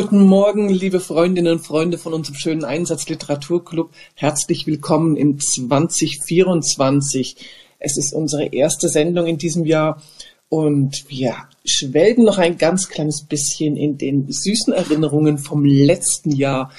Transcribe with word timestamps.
Guten 0.00 0.20
Morgen, 0.20 0.68
liebe 0.68 1.00
Freundinnen 1.00 1.54
und 1.54 1.66
Freunde 1.66 1.98
von 1.98 2.14
unserem 2.14 2.36
schönen 2.36 2.64
Einsatz 2.64 3.08
Literaturclub. 3.08 3.90
Herzlich 4.14 4.64
willkommen 4.68 5.16
im 5.16 5.40
2024. 5.40 7.34
Es 7.80 7.98
ist 7.98 8.12
unsere 8.12 8.46
erste 8.46 8.88
Sendung 8.88 9.26
in 9.26 9.38
diesem 9.38 9.64
Jahr 9.64 10.00
und 10.48 11.04
wir 11.08 11.34
schwelgen 11.64 12.22
noch 12.22 12.38
ein 12.38 12.58
ganz 12.58 12.88
kleines 12.88 13.24
bisschen 13.24 13.76
in 13.76 13.98
den 13.98 14.30
süßen 14.30 14.72
Erinnerungen 14.72 15.36
vom 15.36 15.64
letzten 15.64 16.30
Jahr, 16.30 16.70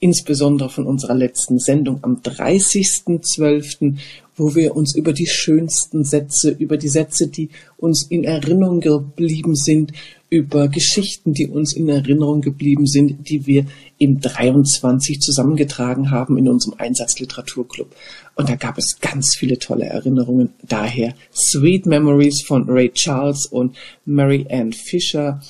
insbesondere 0.00 0.70
von 0.70 0.86
unserer 0.86 1.14
letzten 1.14 1.58
Sendung 1.58 1.98
am 2.00 2.22
30.12., 2.22 3.98
wo 4.34 4.54
wir 4.54 4.74
uns 4.74 4.94
über 4.94 5.12
die 5.12 5.26
schönsten 5.26 6.04
Sätze, 6.04 6.52
über 6.58 6.78
die 6.78 6.88
Sätze, 6.88 7.28
die 7.28 7.50
uns 7.76 8.06
in 8.08 8.24
Erinnerung 8.24 8.80
geblieben 8.80 9.56
sind, 9.56 9.92
über 10.28 10.68
Geschichten, 10.68 11.32
die 11.32 11.46
uns 11.46 11.72
in 11.72 11.88
Erinnerung 11.88 12.40
geblieben 12.40 12.86
sind, 12.86 13.28
die 13.28 13.46
wir 13.46 13.66
im 13.98 14.20
23 14.20 15.20
zusammengetragen 15.20 16.10
haben 16.10 16.36
in 16.36 16.48
unserem 16.48 16.74
Einsatzliteraturclub. 16.78 17.94
Und 18.34 18.48
da 18.48 18.56
gab 18.56 18.76
es 18.76 18.98
ganz 19.00 19.36
viele 19.38 19.58
tolle 19.58 19.86
Erinnerungen. 19.86 20.50
Daher 20.62 21.14
Sweet 21.32 21.86
Memories 21.86 22.42
von 22.42 22.68
Ray 22.68 22.90
Charles 22.90 23.46
und 23.46 23.76
Mary 24.04 24.46
Ann 24.50 24.72
Fisher. 24.72 25.40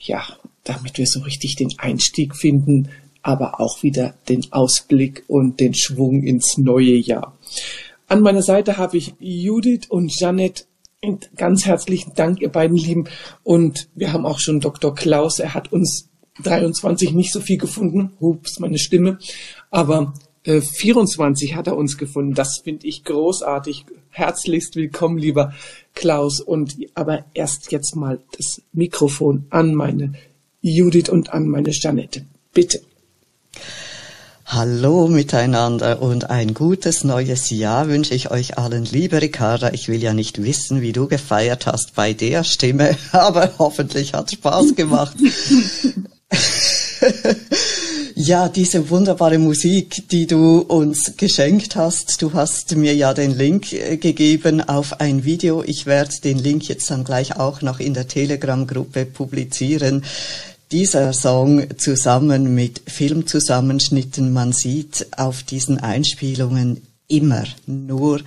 Ja, 0.00 0.24
damit 0.64 0.98
wir 0.98 1.06
so 1.06 1.20
richtig 1.20 1.56
den 1.56 1.72
Einstieg 1.78 2.36
finden, 2.36 2.88
aber 3.22 3.60
auch 3.60 3.82
wieder 3.82 4.14
den 4.28 4.52
Ausblick 4.52 5.24
und 5.28 5.60
den 5.60 5.74
Schwung 5.74 6.22
ins 6.22 6.58
neue 6.58 6.96
Jahr. 6.96 7.36
An 8.06 8.22
meiner 8.22 8.42
Seite 8.42 8.78
habe 8.78 8.96
ich 8.96 9.14
Judith 9.20 9.86
und 9.88 10.18
Janet. 10.18 10.66
Und 11.00 11.30
ganz 11.36 11.64
herzlichen 11.64 12.14
Dank, 12.14 12.40
ihr 12.40 12.48
beiden 12.48 12.76
Lieben. 12.76 13.04
Und 13.44 13.88
wir 13.94 14.12
haben 14.12 14.26
auch 14.26 14.40
schon 14.40 14.58
Dr. 14.58 14.94
Klaus. 14.94 15.38
Er 15.38 15.54
hat 15.54 15.72
uns 15.72 16.08
23 16.42 17.12
nicht 17.12 17.32
so 17.32 17.40
viel 17.40 17.58
gefunden. 17.58 18.14
Hups, 18.20 18.58
meine 18.58 18.78
Stimme. 18.78 19.18
Aber 19.70 20.14
äh, 20.42 20.60
24 20.60 21.54
hat 21.54 21.68
er 21.68 21.76
uns 21.76 21.98
gefunden. 21.98 22.34
Das 22.34 22.62
finde 22.64 22.88
ich 22.88 23.04
großartig. 23.04 23.86
Herzlichst 24.10 24.74
willkommen, 24.74 25.18
lieber 25.18 25.54
Klaus. 25.94 26.40
Und 26.40 26.76
aber 26.94 27.26
erst 27.32 27.70
jetzt 27.70 27.94
mal 27.94 28.20
das 28.36 28.62
Mikrofon 28.72 29.46
an 29.50 29.74
meine 29.74 30.14
Judith 30.62 31.10
und 31.10 31.32
an 31.32 31.46
meine 31.48 31.70
Janette. 31.70 32.26
Bitte. 32.52 32.80
Hallo 34.50 35.08
miteinander 35.08 36.00
und 36.00 36.30
ein 36.30 36.54
gutes 36.54 37.04
neues 37.04 37.50
Jahr 37.50 37.86
wünsche 37.86 38.14
ich 38.14 38.30
euch 38.30 38.56
allen. 38.56 38.86
Liebe 38.86 39.20
Ricarda, 39.20 39.74
ich 39.74 39.88
will 39.88 40.02
ja 40.02 40.14
nicht 40.14 40.42
wissen, 40.42 40.80
wie 40.80 40.92
du 40.94 41.06
gefeiert 41.06 41.66
hast 41.66 41.94
bei 41.94 42.14
der 42.14 42.44
Stimme, 42.44 42.96
aber 43.12 43.50
hoffentlich 43.58 44.14
hat 44.14 44.30
Spaß 44.30 44.74
gemacht. 44.74 45.16
Ja, 48.20 48.48
diese 48.48 48.90
wunderbare 48.90 49.38
Musik, 49.38 50.08
die 50.08 50.26
du 50.26 50.58
uns 50.58 51.16
geschenkt 51.16 51.76
hast. 51.76 52.20
Du 52.20 52.32
hast 52.32 52.74
mir 52.74 52.92
ja 52.92 53.14
den 53.14 53.30
Link 53.30 53.72
äh, 53.72 53.96
gegeben 53.96 54.60
auf 54.60 55.00
ein 55.00 55.24
Video. 55.24 55.62
Ich 55.62 55.86
werde 55.86 56.20
den 56.24 56.36
Link 56.36 56.66
jetzt 56.68 56.90
dann 56.90 57.04
gleich 57.04 57.36
auch 57.36 57.62
noch 57.62 57.78
in 57.78 57.94
der 57.94 58.08
Telegram-Gruppe 58.08 59.04
publizieren. 59.06 60.02
Dieser 60.70 61.14
Song 61.14 61.78
zusammen 61.78 62.54
mit 62.54 62.82
Filmzusammenschnitten, 62.86 64.34
man 64.34 64.52
sieht 64.52 65.06
auf 65.16 65.42
diesen 65.42 65.78
Einspielungen 65.78 66.82
immer 67.08 67.44
nur 67.64 68.20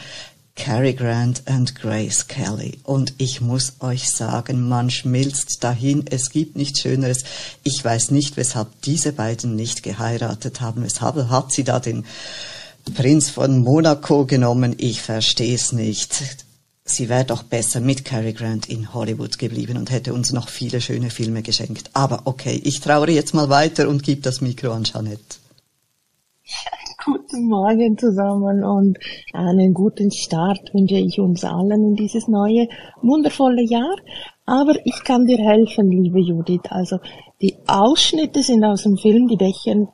Cary 0.56 0.94
Grant 0.94 1.44
und 1.48 1.76
Grace 1.76 2.28
Kelly. 2.28 2.80
Und 2.84 3.14
ich 3.20 3.42
muss 3.42 3.74
euch 3.80 4.10
sagen, 4.10 4.68
man 4.68 4.90
schmilzt 4.90 5.64
dahin. 5.64 6.06
Es 6.10 6.32
gibt 6.32 6.56
nichts 6.56 6.80
Schöneres. 6.82 7.26
Ich 7.64 7.86
weiß 7.86 8.10
nicht, 8.10 8.38
weshalb 8.38 8.70
diese 8.82 9.12
beiden 9.12 9.56
nicht 9.56 9.84
geheiratet 9.84 10.62
haben. 10.62 10.84
Weshalb 10.84 11.30
hat 11.30 11.52
sie 11.52 11.64
da 11.64 11.80
den 11.80 12.06
Prinz 12.96 13.30
von 13.30 13.60
Monaco 13.60 14.26
genommen? 14.26 14.74
Ich 14.80 15.04
verstehe 15.04 15.54
es 15.54 15.74
nicht. 15.74 16.18
Sie 16.84 17.10
wäre 17.10 17.26
doch 17.26 17.44
besser 17.44 17.80
mit 17.80 18.06
Cary 18.06 18.34
Grant 18.34 18.68
in 18.68 18.94
Hollywood 18.94 19.38
geblieben 19.38 19.78
und 19.78 19.92
hätte 19.92 20.14
uns 20.14 20.34
noch 20.34 20.50
viele 20.50 20.82
schöne 20.82 21.10
Filme 21.10 21.44
geschenkt. 21.44 21.92
Aber 21.94 22.24
okay, 22.26 22.60
ich 22.64 22.80
trauere 22.80 23.12
jetzt 23.12 23.34
mal 23.34 23.50
weiter 23.50 23.88
und 23.88 24.04
gebe 24.04 24.22
das 24.22 24.42
Mikro 24.42 24.72
an 24.72 24.84
Jeanette. 24.84 25.38
Guten 27.06 27.48
Morgen 27.48 27.98
zusammen 27.98 28.64
und 28.64 29.00
einen 29.34 29.74
guten 29.74 30.12
Start 30.12 30.72
wünsche 30.72 30.98
ich 30.98 31.20
uns 31.20 31.44
allen 31.44 31.90
in 31.90 31.96
dieses 31.96 32.28
neue, 32.28 32.68
wundervolle 33.02 33.64
Jahr. 33.64 33.96
Aber 34.46 34.74
ich 34.86 35.04
kann 35.04 35.26
dir 35.26 35.40
helfen, 35.40 35.90
liebe 35.90 36.20
Judith. 36.20 36.70
Also 36.70 37.00
die 37.42 37.56
Ausschnitte 37.66 38.44
sind 38.44 38.64
aus 38.64 38.84
dem 38.84 38.98
Film 38.98 39.28
Die 39.28 39.38
Bächen 39.38 39.88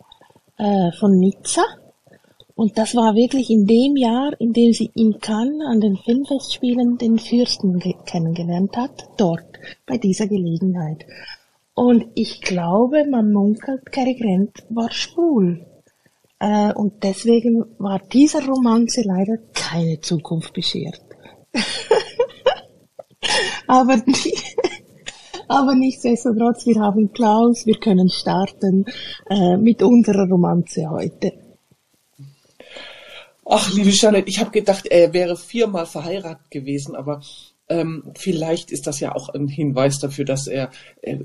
äh, 0.57 0.91
von 0.99 1.17
Nizza. 1.17 1.63
Und 2.57 2.75
das 2.80 2.95
war 2.95 3.13
wirklich 3.13 3.51
in 3.51 3.68
dem 3.68 3.95
Jahr, 3.95 4.31
in 4.39 4.51
dem 4.51 4.74
sie 4.74 4.89
in 4.95 5.19
Cannes 5.19 5.63
an 5.68 5.80
den 5.80 5.95
Filmfestspielen 5.95 6.98
den 6.98 7.19
Fürsten 7.19 7.80
kennengelernt 8.07 8.75
hat, 8.75 9.09
dort, 9.15 9.45
bei 9.86 10.00
dieser 10.00 10.25
Gelegenheit. 10.25 11.06
Und 11.75 12.07
ich 12.15 12.42
glaube, 12.42 13.06
man 13.07 13.31
munkelt, 13.31 13.92
Cary 13.92 14.15
Grant 14.15 14.65
war 14.69 14.89
schwul. 14.92 15.68
Äh, 16.39 16.74
und 16.74 17.04
deswegen 17.04 17.63
war 17.77 18.00
dieser 18.12 18.44
Romanze 18.44 19.04
leider 19.06 19.38
keine 19.54 20.01
Zukunft 20.01 20.51
beschert. 20.54 21.00
aber, 23.68 24.01
aber 25.48 25.75
nichtsdestotrotz, 25.75 26.65
wir 26.65 26.81
haben 26.81 27.13
Klaus, 27.13 27.68
wir 27.68 27.75
können 27.75 28.09
starten 28.09 28.86
äh, 29.30 29.57
mit 29.57 29.83
unserer 29.83 30.27
Romanze 30.27 30.89
heute. 30.89 31.46
Ach, 33.49 33.73
liebe 33.73 33.89
Janet, 33.91 34.27
ich 34.27 34.39
habe 34.39 34.51
gedacht, 34.51 34.88
er 34.88 35.13
wäre 35.13 35.38
viermal 35.38 35.85
verheiratet 35.85 36.51
gewesen, 36.51 36.95
aber 36.95 37.21
ähm, 37.69 38.03
vielleicht 38.15 38.71
ist 38.71 38.88
das 38.88 38.99
ja 38.99 39.13
auch 39.15 39.29
ein 39.29 39.47
Hinweis 39.47 39.99
dafür, 39.99 40.25
dass 40.25 40.47
er 40.47 40.69
äh, 41.01 41.17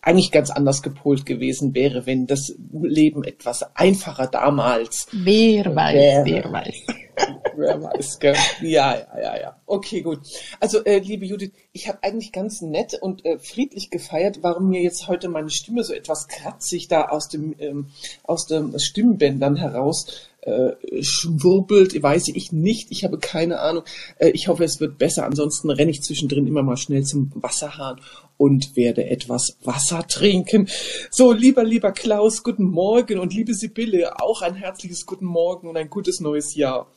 eigentlich 0.00 0.30
ganz 0.30 0.50
anders 0.50 0.82
gepolt 0.82 1.26
gewesen 1.26 1.74
wäre, 1.74 2.06
wenn 2.06 2.26
das 2.26 2.54
Leben 2.72 3.24
etwas 3.24 3.64
einfacher 3.74 4.26
damals. 4.26 5.06
Wer 5.12 5.74
weiß, 5.74 5.94
wäre. 5.94 6.24
wer 6.24 6.52
weiß. 6.52 6.86
Gell? 8.18 8.36
Ja, 8.62 8.96
ja, 8.96 9.20
ja, 9.20 9.40
ja. 9.40 9.56
Okay, 9.66 10.02
gut. 10.02 10.20
Also, 10.60 10.84
äh, 10.84 10.98
liebe 10.98 11.26
Judith, 11.26 11.52
ich 11.72 11.88
habe 11.88 11.98
eigentlich 12.02 12.32
ganz 12.32 12.62
nett 12.62 12.94
und 13.00 13.24
äh, 13.24 13.38
friedlich 13.38 13.90
gefeiert, 13.90 14.38
warum 14.42 14.68
mir 14.68 14.82
jetzt 14.82 15.08
heute 15.08 15.28
meine 15.28 15.50
Stimme 15.50 15.84
so 15.84 15.92
etwas 15.92 16.28
kratzig 16.28 16.88
da 16.88 17.08
aus 17.08 17.28
dem 17.28 17.54
ähm, 17.58 17.88
aus 18.24 18.46
dem 18.46 18.78
Stimmbändern 18.78 19.56
heraus 19.56 20.06
äh, 20.42 20.72
schwurbelt, 21.02 22.02
weiß 22.02 22.28
ich 22.28 22.52
nicht. 22.52 22.90
Ich 22.90 23.04
habe 23.04 23.18
keine 23.18 23.60
Ahnung. 23.60 23.84
Äh, 24.18 24.30
ich 24.30 24.48
hoffe, 24.48 24.64
es 24.64 24.80
wird 24.80 24.98
besser. 24.98 25.24
Ansonsten 25.24 25.70
renne 25.70 25.90
ich 25.90 26.02
zwischendrin 26.02 26.46
immer 26.46 26.62
mal 26.62 26.76
schnell 26.76 27.04
zum 27.04 27.30
Wasserhahn 27.34 28.00
und 28.38 28.74
werde 28.74 29.08
etwas 29.08 29.56
Wasser 29.62 30.04
trinken. 30.06 30.68
So, 31.10 31.32
lieber, 31.32 31.62
lieber 31.62 31.92
Klaus, 31.92 32.42
guten 32.42 32.64
Morgen 32.64 33.20
und 33.20 33.32
liebe 33.32 33.54
Sibylle, 33.54 34.20
auch 34.20 34.42
ein 34.42 34.56
herzliches 34.56 35.06
guten 35.06 35.26
Morgen 35.26 35.68
und 35.68 35.76
ein 35.76 35.90
gutes 35.90 36.18
neues 36.18 36.56
Jahr. 36.56 36.88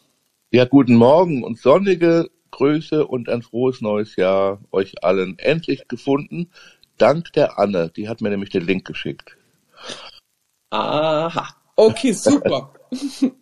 Ja, 0.52 0.66
guten 0.66 0.96
Morgen 0.96 1.44
und 1.44 1.58
sonnige 1.58 2.30
Grüße 2.52 3.06
und 3.06 3.30
ein 3.30 3.42
frohes 3.42 3.82
neues 3.82 4.16
Jahr 4.16 4.62
euch 4.72 5.04
allen. 5.04 5.38
Endlich 5.40 5.88
gefunden, 5.88 6.52
dank 6.98 7.34
der 7.34 7.58
Anne. 7.58 7.92
Die 7.96 8.08
hat 8.08 8.22
mir 8.22 8.30
nämlich 8.30 8.52
den 8.52 8.66
Link 8.66 8.86
geschickt. 8.86 9.38
Aha, 10.70 11.48
okay, 11.76 12.14
super. 12.14 12.74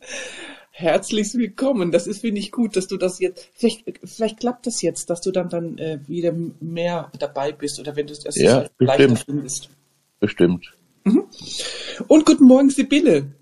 Herzlich 0.72 1.34
willkommen. 1.36 1.92
Das 1.92 2.08
ist, 2.08 2.22
finde 2.22 2.40
ich, 2.40 2.52
gut, 2.52 2.76
dass 2.76 2.88
du 2.88 2.98
das 2.98 3.20
jetzt, 3.20 3.48
vielleicht, 3.54 3.84
vielleicht 4.04 4.40
klappt 4.40 4.66
das 4.66 4.82
jetzt, 4.82 5.10
dass 5.10 5.22
du 5.22 5.32
dann, 5.32 5.50
dann 5.50 5.78
äh, 5.78 6.00
wieder 6.08 6.34
mehr 6.62 7.12
dabei 7.20 7.52
bist 7.52 7.80
oder 7.80 7.96
wenn 7.96 8.08
du 8.08 8.14
es 8.14 8.24
ja, 8.36 8.66
leichter 8.80 9.16
findest. 9.18 9.70
Bestimmt. 10.20 10.74
Mhm. 11.04 11.26
Und 12.08 12.26
guten 12.26 12.46
Morgen, 12.46 12.70
Sibylle. 12.70 13.36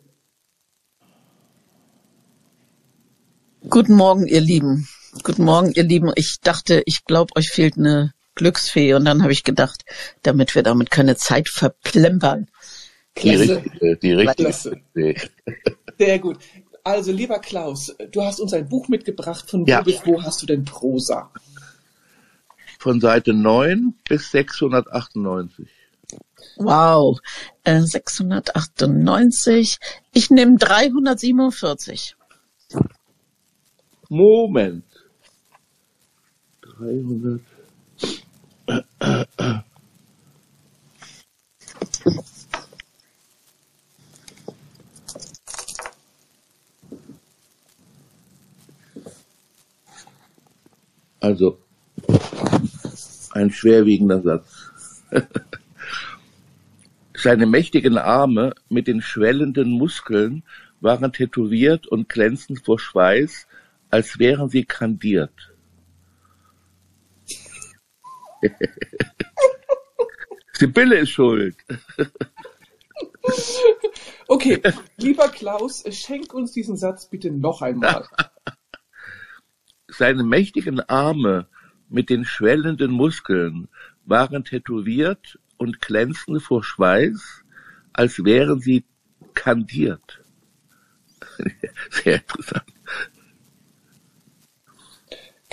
Guten 3.72 3.96
Morgen, 3.96 4.28
ihr 4.28 4.42
Lieben. 4.42 4.86
Guten 5.24 5.46
Morgen, 5.46 5.72
ihr 5.72 5.84
Lieben. 5.84 6.12
Ich 6.16 6.42
dachte, 6.42 6.84
ich 6.86 7.06
glaube, 7.06 7.34
euch 7.38 7.50
fehlt 7.50 7.78
eine 7.78 8.14
Glücksfee 8.36 8.94
und 8.96 9.06
dann 9.06 9.24
habe 9.24 9.32
ich 9.32 9.46
gedacht, 9.46 9.86
damit 10.24 10.56
wir 10.56 10.62
damit 10.62 10.92
keine 10.92 11.16
Zeit 11.16 11.48
verplempern. 11.48 12.48
Die 13.18 13.30
richtige, 13.34 13.96
die 13.96 14.14
richtige. 14.14 15.16
Sehr 15.98 16.20
gut. 16.20 16.40
Also, 16.84 17.14
lieber 17.14 17.40
Klaus, 17.40 17.96
du 18.12 18.22
hast 18.22 18.42
uns 18.42 18.52
ein 18.52 18.68
Buch 18.68 18.90
mitgebracht. 18.90 19.50
Von 19.50 19.62
wo 19.62 19.70
Ja. 19.70 19.82
bis 19.82 20.02
wo 20.06 20.22
hast 20.22 20.42
du 20.42 20.46
denn 20.46 20.66
Prosa? 20.66 21.32
Von 22.78 23.00
Seite 23.00 23.34
9 23.34 23.94
bis 24.10 24.32
698. 24.32 25.70
Wow. 26.58 27.20
Äh, 27.64 27.80
698. 27.84 29.78
Ich 30.12 30.30
nehme 30.30 30.58
347. 30.58 32.18
Moment. 34.14 34.84
300. 36.60 37.40
Also, 51.22 51.58
ein 53.32 53.50
schwerwiegender 53.50 54.22
Satz. 54.22 55.04
Seine 57.14 57.46
mächtigen 57.46 57.98
Arme 57.98 58.56
mit 58.68 58.88
den 58.88 59.02
schwellenden 59.02 59.72
Muskeln 59.72 60.44
waren 60.82 61.14
tätowiert 61.14 61.88
und 61.88 62.10
glänzend 62.10 62.66
vor 62.66 62.78
Schweiß, 62.78 63.48
als 63.92 64.18
wären 64.18 64.50
sie 64.50 64.66
kandiert. 64.66 65.54
Sibylle 70.54 71.00
ist 71.00 71.12
schuld. 71.12 71.56
Okay, 74.28 74.62
lieber 74.98 75.30
Klaus, 75.30 75.84
schenk 75.92 76.34
uns 76.34 76.54
diesen 76.54 76.78
Satz 76.78 77.10
bitte 77.10 77.32
noch 77.32 77.62
einmal. 77.62 78.08
Seine 79.88 80.24
mächtigen 80.24 80.80
Arme 80.80 81.48
mit 81.90 82.10
den 82.10 82.24
schwellenden 82.24 82.92
Muskeln 82.92 83.68
waren 84.06 84.46
tätowiert 84.46 85.38
und 85.58 85.82
glänzten 85.82 86.40
vor 86.40 86.64
Schweiß, 86.64 87.44
als 87.94 88.24
wären 88.24 88.62
sie 88.62 88.86
kandiert. 89.34 90.24
Sehr 91.90 92.16
interessant. 92.16 92.71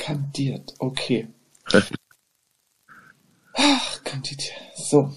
Kandiert, 0.09 0.73
okay. 0.79 1.29
Ach, 3.53 4.05
kandiert. 4.05 4.43
So. 4.75 5.13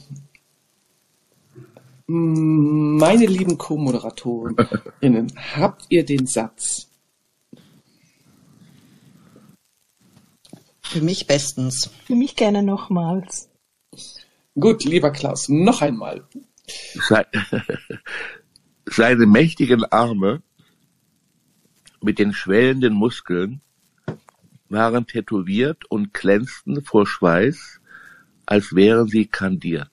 Meine 2.08 3.26
lieben 3.26 3.58
Co-Moderatorinnen, 3.58 5.32
habt 5.56 5.86
ihr 5.88 6.04
den 6.04 6.28
Satz? 6.28 6.90
Für 10.82 11.00
mich 11.00 11.26
bestens. 11.26 11.90
Für 12.04 12.16
mich 12.16 12.36
gerne 12.36 12.62
nochmals. 12.62 13.48
Gut, 14.60 14.84
lieber 14.84 15.12
Klaus, 15.12 15.48
noch 15.48 15.82
einmal. 15.82 16.28
Se- 16.68 17.28
Seine 18.88 19.26
mächtigen 19.26 19.86
Arme 19.86 20.42
mit 22.02 22.20
den 22.20 22.34
schwellenden 22.34 22.94
Muskeln 22.94 23.62
waren 24.72 25.06
tätowiert 25.06 25.86
und 25.86 26.13
glänzten 26.13 26.84
vor 26.84 27.06
Schweiß, 27.06 27.80
als 28.46 28.74
wären 28.74 29.08
sie 29.08 29.28
kandiert. 29.28 29.92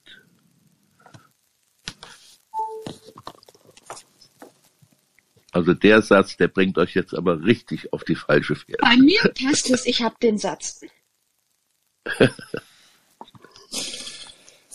Also 5.51 5.73
der 5.73 6.01
Satz, 6.01 6.37
der 6.37 6.47
bringt 6.47 6.77
euch 6.77 6.93
jetzt 6.93 7.13
aber 7.13 7.43
richtig 7.43 7.91
auf 7.91 8.03
die 8.03 8.15
falsche 8.15 8.55
Fährte. 8.55 8.81
Bei 8.81 8.95
mir 8.97 9.21
passt 9.33 9.69
es, 9.69 9.85
ich 9.85 10.01
habe 10.01 10.15
den 10.21 10.37
Satz. 10.37 10.81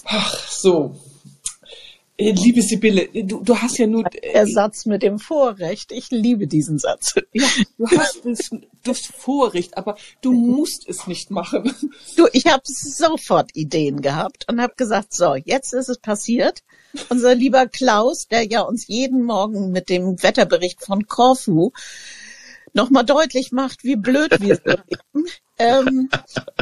Ach, 0.04 0.34
so. 0.49 1.00
Äh, 2.16 2.30
Liebe 2.30 2.62
Sibylle, 2.62 3.09
du, 3.12 3.42
du 3.42 3.59
hast 3.59 3.78
ja 3.78 3.87
nur, 3.87 4.04
äh, 4.06 4.33
Der 4.33 4.47
Satz 4.47 4.87
mit 4.87 5.02
dem 5.02 5.18
Vorrecht. 5.18 5.90
Ich 5.90 6.11
liebe 6.11 6.47
diesen 6.47 6.78
Satz. 6.78 7.14
ja, 7.33 7.47
du 7.76 7.87
hast 7.90 8.21
das, 8.25 8.50
das 8.85 9.00
Vorrecht, 9.00 9.76
aber 9.76 9.97
du 10.21 10.33
musst 10.33 10.88
es 10.88 11.06
nicht 11.06 11.30
machen. 11.30 11.75
Du, 12.16 12.28
ich 12.33 12.47
habe 12.47 12.62
sofort 12.64 13.50
Ideen 13.54 14.00
gehabt 14.00 14.47
und 14.49 14.61
habe 14.61 14.75
gesagt, 14.76 15.12
so, 15.12 15.35
jetzt 15.35 15.75
ist 15.75 15.88
es 15.88 15.99
passiert. 15.99 16.62
Unser 17.09 17.35
lieber 17.35 17.66
Klaus, 17.66 18.28
der 18.28 18.44
ja 18.47 18.61
uns 18.61 18.87
jeden 18.87 19.25
Morgen 19.25 19.73
mit 19.73 19.88
dem 19.88 20.23
Wetterbericht 20.23 20.85
von 20.85 21.06
Korfu 21.06 21.73
nochmal 22.73 23.04
deutlich 23.04 23.50
macht, 23.50 23.83
wie 23.83 23.97
blöd 23.97 24.40
wir 24.40 24.56
sind. 24.56 24.85
ähm, 25.59 26.11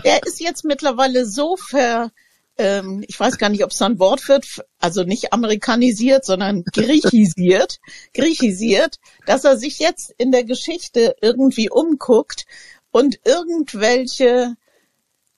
der 0.04 0.22
ist 0.24 0.40
jetzt 0.40 0.64
mittlerweile 0.64 1.26
so 1.26 1.56
ver, 1.56 2.10
ähm, 2.58 3.04
ich 3.06 3.18
weiß 3.18 3.38
gar 3.38 3.48
nicht, 3.48 3.64
ob 3.64 3.70
es 3.70 3.82
ein 3.82 3.98
Wort 3.98 4.28
wird, 4.28 4.46
also 4.78 5.04
nicht 5.04 5.32
amerikanisiert, 5.32 6.24
sondern 6.24 6.64
griechisiert, 6.64 7.78
griechisiert, 8.14 8.96
dass 9.26 9.44
er 9.44 9.56
sich 9.56 9.78
jetzt 9.78 10.12
in 10.18 10.32
der 10.32 10.44
Geschichte 10.44 11.16
irgendwie 11.20 11.70
umguckt 11.70 12.44
und 12.90 13.20
irgendwelche 13.24 14.54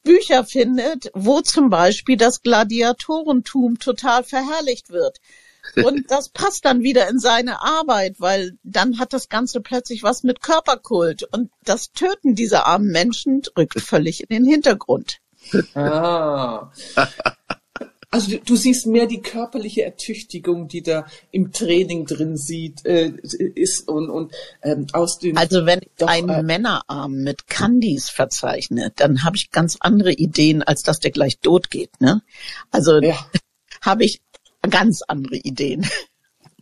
Bücher 0.03 0.45
findet, 0.45 1.11
wo 1.15 1.41
zum 1.41 1.71
Beispiel 1.71 2.17
das 2.17 2.43
Gladiatorentum 2.43 3.79
total 3.79 4.23
verherrlicht 4.23 4.91
wird. 4.91 5.19
Und 5.77 6.05
das 6.11 6.29
passt 6.29 6.65
dann 6.65 6.83
wieder 6.83 7.09
in 7.09 7.19
seine 7.19 7.63
Arbeit, 7.63 8.17
weil 8.19 8.59
dann 8.63 8.99
hat 8.99 9.13
das 9.13 9.29
Ganze 9.29 9.61
plötzlich 9.61 10.03
was 10.03 10.23
mit 10.23 10.43
Körperkult. 10.43 11.23
Und 11.33 11.51
das 11.63 11.91
Töten 11.93 12.35
dieser 12.35 12.67
armen 12.67 12.89
Menschen 12.89 13.43
rückt 13.57 13.81
völlig 13.81 14.21
in 14.21 14.29
den 14.29 14.45
Hintergrund. 14.45 15.21
Ah. 15.75 16.71
Also 18.15 18.31
du, 18.31 18.39
du 18.39 18.55
siehst 18.55 18.87
mehr 18.87 19.07
die 19.07 19.21
körperliche 19.21 19.83
Ertüchtigung, 19.83 20.69
die 20.69 20.83
da 20.83 21.05
im 21.33 21.51
Training 21.51 22.07
drin 22.07 22.37
sieht, 22.37 22.87
äh, 22.87 23.09
ist 23.09 23.89
und, 23.89 24.09
und 24.09 24.33
ähm, 24.63 24.87
aus 24.93 25.19
den 25.19 25.37
Also 25.37 25.67
wenn 25.67 25.81
ich 25.81 25.91
Doch, 25.99 26.07
einen 26.07 26.29
äh, 26.29 26.43
Männerarm 26.45 27.25
mit 27.25 27.49
Candies 27.49 28.11
verzeichne, 28.11 28.93
dann 28.95 29.25
habe 29.25 29.37
ich 29.37 29.51
ganz 29.51 29.79
andere 29.81 30.13
Ideen, 30.13 30.63
als 30.63 30.83
dass 30.83 31.01
der 31.01 31.11
gleich 31.11 31.39
tot 31.41 31.71
geht. 31.71 32.01
Ne? 32.01 32.23
Also 32.71 33.01
ja. 33.01 33.17
habe 33.83 34.05
ich 34.05 34.21
ganz 34.71 35.03
andere 35.03 35.37
Ideen. 35.37 35.85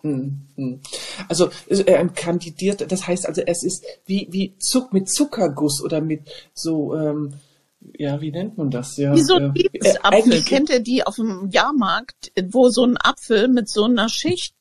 Hm, 0.01 0.49
hm. 0.57 0.81
Also 1.29 1.51
äh, 1.69 1.97
ein 1.97 2.15
kandidiert, 2.15 2.91
das 2.91 3.07
heißt 3.07 3.27
also, 3.27 3.43
es 3.43 3.63
ist 3.63 3.85
wie 4.07 4.27
wie 4.31 4.57
Zuck 4.59 4.95
mit 4.95 5.11
Zuckerguss 5.11 5.83
oder 5.83 6.01
mit 6.01 6.23
so 6.55 6.97
ähm, 6.97 7.35
ja, 7.99 8.21
wie 8.21 8.31
nennt 8.31 8.57
man 8.59 8.71
das? 8.71 8.97
Ja, 8.97 9.15
Wie 9.15 9.23
so 9.23 9.35
äh, 9.35 9.39
ein 9.39 9.55
äh, 9.55 9.59
Lieblingsapfel. 9.63 10.01
eigentlich- 10.13 10.47
Kennt 10.47 10.71
ihr 10.71 10.81
die 10.81 11.05
auf 11.07 11.17
dem 11.17 11.51
Jahrmarkt, 11.51 12.33
wo 12.51 12.69
so 12.69 12.85
ein 12.85 12.97
Apfel 12.97 13.49
mit 13.49 13.69
so 13.69 13.85
einer 13.85 14.09
Schicht 14.09 14.55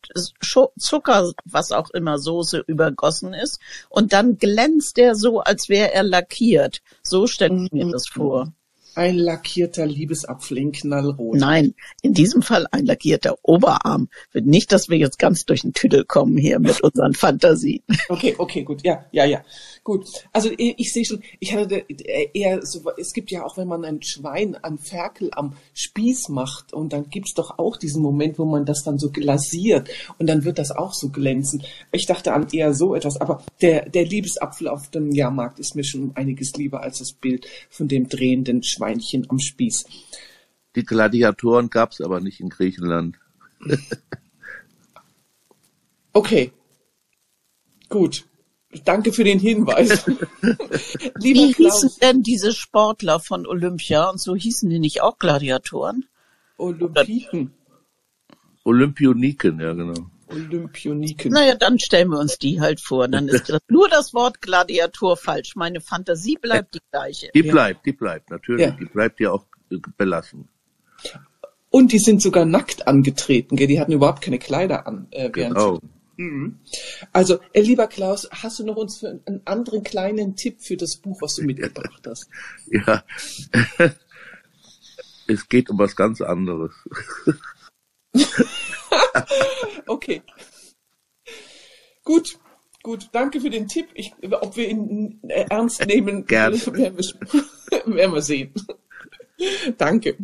Zucker, 0.77 1.31
was 1.45 1.71
auch 1.71 1.89
immer, 1.91 2.17
Soße 2.19 2.63
übergossen 2.67 3.33
ist 3.33 3.59
und 3.89 4.13
dann 4.13 4.37
glänzt 4.37 4.97
der 4.97 5.15
so, 5.15 5.39
als 5.39 5.69
wäre 5.69 5.93
er 5.93 6.03
lackiert. 6.03 6.81
So 7.03 7.27
stelle 7.27 7.63
ich 7.65 7.71
mir 7.71 7.85
Mhm. 7.85 7.91
das 7.91 8.07
vor. 8.07 8.51
Ein 8.95 9.15
lackierter 9.15 9.85
Liebesapfel 9.85 10.57
in 10.57 10.71
Knallrot. 10.71 11.37
Nein, 11.37 11.75
in 12.01 12.13
diesem 12.13 12.41
Fall 12.41 12.67
ein 12.71 12.85
lackierter 12.85 13.37
Oberarm. 13.41 14.09
Nicht, 14.33 14.71
dass 14.71 14.89
wir 14.89 14.97
jetzt 14.97 15.17
ganz 15.17 15.45
durch 15.45 15.61
den 15.61 15.73
Tüdel 15.73 16.03
kommen 16.03 16.37
hier 16.37 16.59
mit 16.59 16.81
unseren 16.81 17.13
Fantasien. 17.13 17.81
Okay, 18.09 18.35
okay, 18.37 18.63
gut, 18.63 18.83
ja, 18.83 19.05
ja, 19.11 19.23
ja, 19.25 19.41
gut. 19.83 20.05
Also 20.33 20.49
ich, 20.57 20.75
ich 20.77 20.91
sehe 20.91 21.05
schon, 21.05 21.21
ich 21.39 21.55
hatte 21.55 21.85
äh, 21.89 22.27
eher 22.33 22.65
so, 22.65 22.81
es 22.97 23.13
gibt 23.13 23.31
ja 23.31 23.45
auch, 23.45 23.55
wenn 23.55 23.67
man 23.67 23.85
ein 23.85 24.01
Schwein 24.01 24.55
an 24.55 24.77
Ferkel 24.77 25.29
am 25.31 25.53
Spieß 25.73 26.29
macht 26.29 26.73
und 26.73 26.91
dann 26.91 27.09
gibt's 27.09 27.33
doch 27.33 27.57
auch 27.57 27.77
diesen 27.77 28.01
Moment, 28.01 28.37
wo 28.37 28.45
man 28.45 28.65
das 28.65 28.83
dann 28.83 28.99
so 28.99 29.11
glasiert 29.11 29.89
und 30.17 30.27
dann 30.27 30.43
wird 30.43 30.59
das 30.59 30.71
auch 30.71 30.93
so 30.93 31.09
glänzen. 31.09 31.63
Ich 31.91 32.05
dachte 32.05 32.33
an 32.33 32.47
eher 32.51 32.73
so 32.73 32.95
etwas, 32.95 33.19
aber 33.21 33.43
der, 33.61 33.87
der 33.89 34.05
Liebesapfel 34.05 34.67
auf 34.67 34.89
dem 34.89 35.11
Jahrmarkt 35.11 35.59
ist 35.59 35.75
mir 35.75 35.83
schon 35.83 36.11
einiges 36.15 36.53
lieber 36.55 36.81
als 36.81 36.99
das 36.99 37.13
Bild 37.13 37.47
von 37.69 37.87
dem 37.87 38.09
drehenden 38.09 38.63
Schweinchen 38.81 39.29
am 39.29 39.37
Spieß. 39.37 39.85
Die 40.75 40.83
Gladiatoren 40.83 41.69
gab's 41.69 42.01
aber 42.01 42.19
nicht 42.19 42.39
in 42.39 42.49
Griechenland. 42.49 43.17
Okay, 46.13 46.51
gut. 47.87 48.25
Danke 48.83 49.13
für 49.13 49.23
den 49.23 49.39
Hinweis. 49.39 50.05
Lieber 50.41 50.59
Wie 51.21 51.53
hießen 51.53 51.53
Klaus, 51.53 51.99
denn 51.99 52.21
diese 52.21 52.51
Sportler 52.51 53.21
von 53.21 53.47
Olympia 53.47 54.09
und 54.09 54.19
so 54.19 54.35
hießen 54.35 54.69
die 54.69 54.79
nicht 54.79 55.01
auch 55.01 55.19
Gladiatoren? 55.19 56.03
Olympiken, 56.57 57.53
Olympioniken, 58.65 59.61
ja 59.61 59.71
genau. 59.71 60.11
Olympioniken. 60.31 61.31
Naja, 61.31 61.55
dann 61.55 61.79
stellen 61.79 62.09
wir 62.09 62.19
uns 62.19 62.37
die 62.37 62.59
halt 62.61 62.79
vor. 62.81 63.07
Dann 63.07 63.27
ist 63.27 63.49
das 63.49 63.61
nur 63.69 63.89
das 63.89 64.13
Wort 64.13 64.41
Gladiator 64.41 65.17
falsch. 65.17 65.55
Meine 65.55 65.81
Fantasie 65.81 66.37
bleibt 66.41 66.75
die 66.75 66.81
gleiche. 66.91 67.29
Die 67.33 67.43
bleibt, 67.43 67.85
die 67.85 67.93
bleibt, 67.93 68.29
natürlich. 68.29 68.65
Ja. 68.65 68.71
Die 68.71 68.85
bleibt 68.85 69.19
ja 69.19 69.31
auch 69.31 69.45
äh, 69.71 69.77
belassen. 69.97 70.47
Und 71.69 71.91
die 71.93 71.99
sind 71.99 72.21
sogar 72.21 72.45
nackt 72.45 72.87
angetreten, 72.87 73.55
gell? 73.55 73.67
die 73.67 73.79
hatten 73.79 73.93
überhaupt 73.93 74.21
keine 74.21 74.39
Kleider 74.39 74.87
an. 74.87 75.07
Äh, 75.11 75.29
während 75.33 75.55
Genau. 75.55 75.75
sie- 75.75 75.87
Mhm. 76.17 76.59
Also, 77.13 77.39
äh, 77.53 77.61
lieber 77.61 77.87
Klaus, 77.87 78.27
hast 78.31 78.59
du 78.59 78.65
noch 78.65 78.75
uns 78.75 78.99
für 78.99 79.21
einen 79.25 79.41
anderen 79.45 79.81
kleinen 79.81 80.35
Tipp 80.35 80.61
für 80.61 80.77
das 80.77 80.97
Buch, 80.97 81.19
was 81.21 81.35
du 81.35 81.43
mitgebracht 81.43 82.05
hast? 82.05 82.27
Ja. 82.69 83.03
es 85.27 85.47
geht 85.49 85.69
um 85.69 85.79
was 85.79 85.95
ganz 85.95 86.21
anderes. 86.21 86.73
Okay. 89.87 90.21
Gut, 92.03 92.39
gut, 92.83 93.09
danke 93.11 93.41
für 93.41 93.49
den 93.49 93.67
Tipp. 93.67 93.87
Ich, 93.93 94.13
ob 94.23 94.55
wir 94.55 94.67
ihn 94.67 95.19
ernst 95.27 95.85
nehmen, 95.85 96.25
Gern. 96.25 96.53
werden 96.53 96.97
wir, 96.97 97.95
werden 97.95 98.13
wir 98.13 98.21
sehen. 98.21 98.53
Danke. 99.77 100.17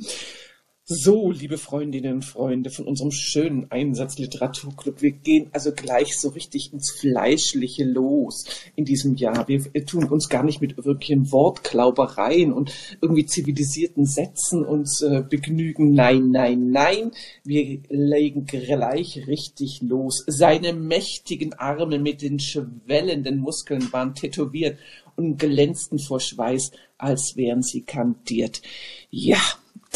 So, 0.89 1.31
liebe 1.31 1.57
Freundinnen 1.57 2.13
und 2.13 2.21
Freunde 2.23 2.69
von 2.69 2.87
unserem 2.87 3.11
schönen 3.11 3.69
Einsatz 3.71 4.17
Literaturclub, 4.19 5.01
wir 5.01 5.11
gehen 5.11 5.49
also 5.51 5.73
gleich 5.73 6.17
so 6.17 6.29
richtig 6.29 6.71
ins 6.71 6.91
Fleischliche 6.91 7.83
los 7.83 8.45
in 8.77 8.85
diesem 8.85 9.15
Jahr. 9.17 9.49
Wir 9.49 9.85
tun 9.85 10.05
uns 10.05 10.29
gar 10.29 10.43
nicht 10.43 10.61
mit 10.61 10.77
wirklichen 10.77 11.29
Wortklaubereien 11.29 12.53
und 12.53 12.71
irgendwie 13.01 13.25
zivilisierten 13.25 14.05
Sätzen 14.05 14.63
uns 14.63 15.01
äh, 15.01 15.25
begnügen. 15.29 15.91
Nein, 15.93 16.31
nein, 16.31 16.71
nein. 16.71 17.11
Wir 17.43 17.81
legen 17.89 18.45
gleich 18.45 19.27
richtig 19.27 19.81
los. 19.81 20.23
Seine 20.25 20.71
mächtigen 20.71 21.51
Arme 21.55 21.99
mit 21.99 22.21
den 22.21 22.39
schwellenden 22.39 23.39
Muskeln 23.39 23.91
waren 23.91 24.15
tätowiert 24.15 24.77
und 25.17 25.37
glänzten 25.37 25.99
vor 25.99 26.21
Schweiß, 26.21 26.71
als 26.97 27.35
wären 27.35 27.61
sie 27.61 27.81
kandiert. 27.81 28.61
Ja, 29.09 29.41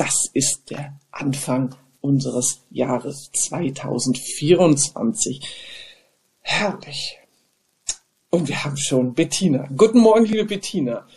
das 0.01 0.29
ist 0.33 0.71
der 0.71 0.99
Anfang 1.11 1.75
unseres 1.99 2.65
Jahres 2.71 3.29
2024. 3.33 5.47
Herrlich. 6.39 7.19
Und 8.31 8.47
wir 8.47 8.63
haben 8.63 8.77
schon 8.77 9.13
Bettina. 9.13 9.69
Guten 9.77 9.99
Morgen, 9.99 10.25
liebe 10.25 10.45
Bettina. 10.45 11.07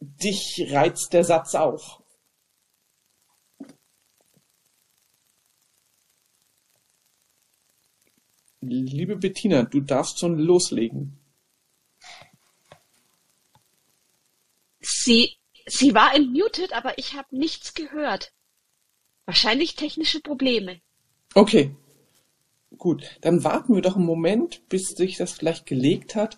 Dich 0.00 0.66
reizt 0.72 1.12
der 1.12 1.22
Satz 1.22 1.54
auch. 1.54 2.00
Liebe 8.60 9.14
Bettina, 9.14 9.62
du 9.62 9.80
darfst 9.80 10.18
schon 10.18 10.38
loslegen. 10.38 11.20
Sie, 14.80 15.37
sie 15.68 15.94
war 15.94 16.14
entmutet, 16.14 16.72
aber 16.72 16.98
ich 16.98 17.14
habe 17.14 17.36
nichts 17.36 17.74
gehört. 17.74 18.32
Wahrscheinlich 19.26 19.74
technische 19.76 20.20
Probleme. 20.20 20.80
Okay. 21.34 21.70
Gut, 22.76 23.04
dann 23.22 23.44
warten 23.44 23.74
wir 23.74 23.82
doch 23.82 23.96
einen 23.96 24.04
Moment, 24.04 24.60
bis 24.68 24.88
sich 24.90 25.16
das 25.16 25.32
vielleicht 25.32 25.66
gelegt 25.66 26.14
hat. 26.14 26.36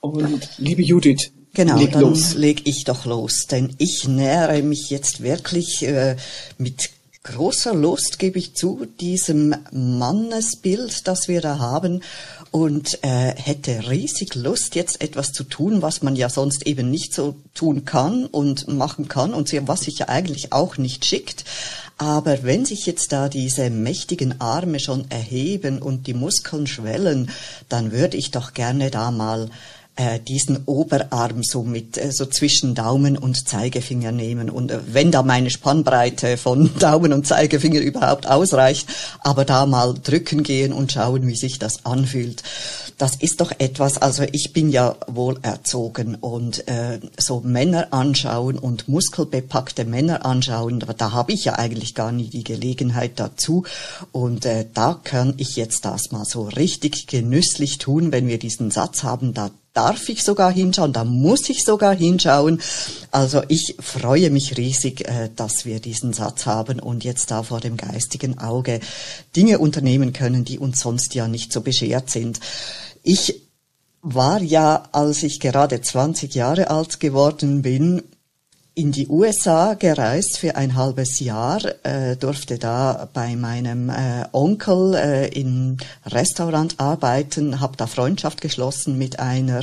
Und 0.00 0.48
liebe 0.58 0.82
Judith, 0.82 1.32
Genau, 1.54 1.78
leg 1.78 1.92
dann 1.92 2.00
los. 2.02 2.34
leg 2.34 2.66
ich 2.66 2.84
doch 2.84 3.04
los, 3.04 3.46
denn 3.50 3.74
ich 3.78 4.08
nähere 4.08 4.62
mich 4.62 4.88
jetzt 4.88 5.22
wirklich 5.22 5.82
äh, 5.82 6.16
mit 6.56 6.90
großer 7.24 7.74
Lust, 7.74 8.18
gebe 8.18 8.38
ich 8.38 8.54
zu, 8.54 8.86
diesem 9.00 9.54
Mannesbild, 9.70 11.06
das 11.06 11.28
wir 11.28 11.40
da 11.40 11.58
haben 11.58 12.02
und 12.50 12.98
äh, 13.02 13.34
hätte 13.36 13.88
riesig 13.88 14.34
Lust, 14.34 14.74
jetzt 14.74 15.00
etwas 15.00 15.32
zu 15.32 15.44
tun, 15.44 15.82
was 15.82 16.02
man 16.02 16.16
ja 16.16 16.28
sonst 16.28 16.66
eben 16.66 16.90
nicht 16.90 17.14
so 17.14 17.36
tun 17.54 17.84
kann 17.84 18.26
und 18.26 18.66
machen 18.68 19.08
kann 19.08 19.34
und 19.34 19.52
was 19.68 19.80
sich 19.80 19.98
ja 19.98 20.08
eigentlich 20.08 20.52
auch 20.52 20.78
nicht 20.78 21.04
schickt. 21.04 21.44
Aber 21.96 22.42
wenn 22.42 22.64
sich 22.64 22.86
jetzt 22.86 23.12
da 23.12 23.28
diese 23.28 23.70
mächtigen 23.70 24.40
Arme 24.40 24.80
schon 24.80 25.08
erheben 25.10 25.80
und 25.80 26.08
die 26.08 26.14
Muskeln 26.14 26.66
schwellen, 26.66 27.30
dann 27.68 27.92
würde 27.92 28.16
ich 28.16 28.32
doch 28.32 28.52
gerne 28.54 28.90
da 28.90 29.12
mal 29.12 29.48
äh, 29.96 30.20
diesen 30.20 30.64
Oberarm 30.64 31.42
so 31.42 31.62
mit 31.62 31.98
äh, 31.98 32.12
so 32.12 32.24
zwischen 32.24 32.74
Daumen 32.74 33.18
und 33.18 33.46
Zeigefinger 33.46 34.10
nehmen 34.10 34.48
und 34.48 34.70
äh, 34.70 34.78
wenn 34.86 35.10
da 35.10 35.22
meine 35.22 35.50
Spannbreite 35.50 36.38
von 36.38 36.70
Daumen 36.78 37.12
und 37.12 37.26
Zeigefinger 37.26 37.80
überhaupt 37.80 38.26
ausreicht, 38.26 38.88
aber 39.20 39.44
da 39.44 39.66
mal 39.66 39.94
drücken 39.94 40.42
gehen 40.44 40.72
und 40.72 40.92
schauen, 40.92 41.26
wie 41.26 41.36
sich 41.36 41.58
das 41.58 41.84
anfühlt. 41.84 42.42
Das 42.96 43.16
ist 43.16 43.40
doch 43.40 43.52
etwas, 43.58 43.98
also 43.98 44.22
ich 44.32 44.52
bin 44.52 44.70
ja 44.70 44.96
wohl 45.08 45.38
erzogen 45.42 46.14
und 46.14 46.66
äh, 46.68 47.00
so 47.18 47.40
Männer 47.40 47.88
anschauen 47.90 48.58
und 48.58 48.88
muskelbepackte 48.88 49.84
Männer 49.84 50.24
anschauen, 50.24 50.82
da, 50.96 51.12
habe 51.12 51.32
ich 51.32 51.44
ja 51.44 51.58
eigentlich 51.58 51.94
gar 51.94 52.12
nie 52.12 52.28
die 52.28 52.44
Gelegenheit 52.44 53.12
dazu 53.16 53.64
und 54.10 54.46
äh, 54.46 54.66
da 54.72 54.98
kann 55.04 55.34
ich 55.36 55.56
jetzt 55.56 55.84
das 55.84 56.12
mal 56.12 56.24
so 56.24 56.44
richtig 56.44 57.06
genüsslich 57.08 57.78
tun, 57.78 58.12
wenn 58.12 58.28
wir 58.28 58.38
diesen 58.38 58.70
Satz 58.70 59.02
haben, 59.02 59.34
da 59.34 59.50
darf 59.72 60.08
ich 60.08 60.22
sogar 60.22 60.52
hinschauen, 60.52 60.92
da 60.92 61.04
muss 61.04 61.48
ich 61.48 61.64
sogar 61.64 61.94
hinschauen. 61.94 62.60
Also 63.10 63.42
ich 63.48 63.76
freue 63.80 64.30
mich 64.30 64.56
riesig, 64.56 65.08
äh, 65.08 65.30
dass 65.34 65.64
wir 65.64 65.80
diesen 65.80 66.12
Satz 66.12 66.46
haben 66.46 66.80
und 66.80 67.04
jetzt 67.04 67.30
da 67.30 67.42
vor 67.42 67.60
dem 67.60 67.76
geistigen 67.76 68.38
Auge 68.38 68.80
Dinge 69.34 69.58
unternehmen 69.58 70.12
können, 70.12 70.44
die 70.44 70.58
uns 70.58 70.80
sonst 70.80 71.14
ja 71.14 71.28
nicht 71.28 71.52
so 71.52 71.62
beschert 71.62 72.10
sind. 72.10 72.40
Ich 73.02 73.42
war 74.02 74.42
ja, 74.42 74.88
als 74.92 75.22
ich 75.22 75.40
gerade 75.40 75.80
20 75.80 76.34
Jahre 76.34 76.70
alt 76.70 77.00
geworden 77.00 77.62
bin, 77.62 78.02
in 78.74 78.90
die 78.90 79.06
USA 79.08 79.74
gereist 79.74 80.38
für 80.38 80.56
ein 80.56 80.74
halbes 80.74 81.20
Jahr, 81.20 81.60
äh, 81.82 82.16
durfte 82.16 82.58
da 82.58 83.08
bei 83.12 83.36
meinem 83.36 83.90
äh, 83.90 84.24
Onkel 84.32 84.94
äh, 84.94 85.28
im 85.28 85.76
Restaurant 86.06 86.80
arbeiten, 86.80 87.60
habe 87.60 87.76
da 87.76 87.86
Freundschaft 87.86 88.40
geschlossen 88.40 88.96
mit 88.96 89.20
einer 89.20 89.60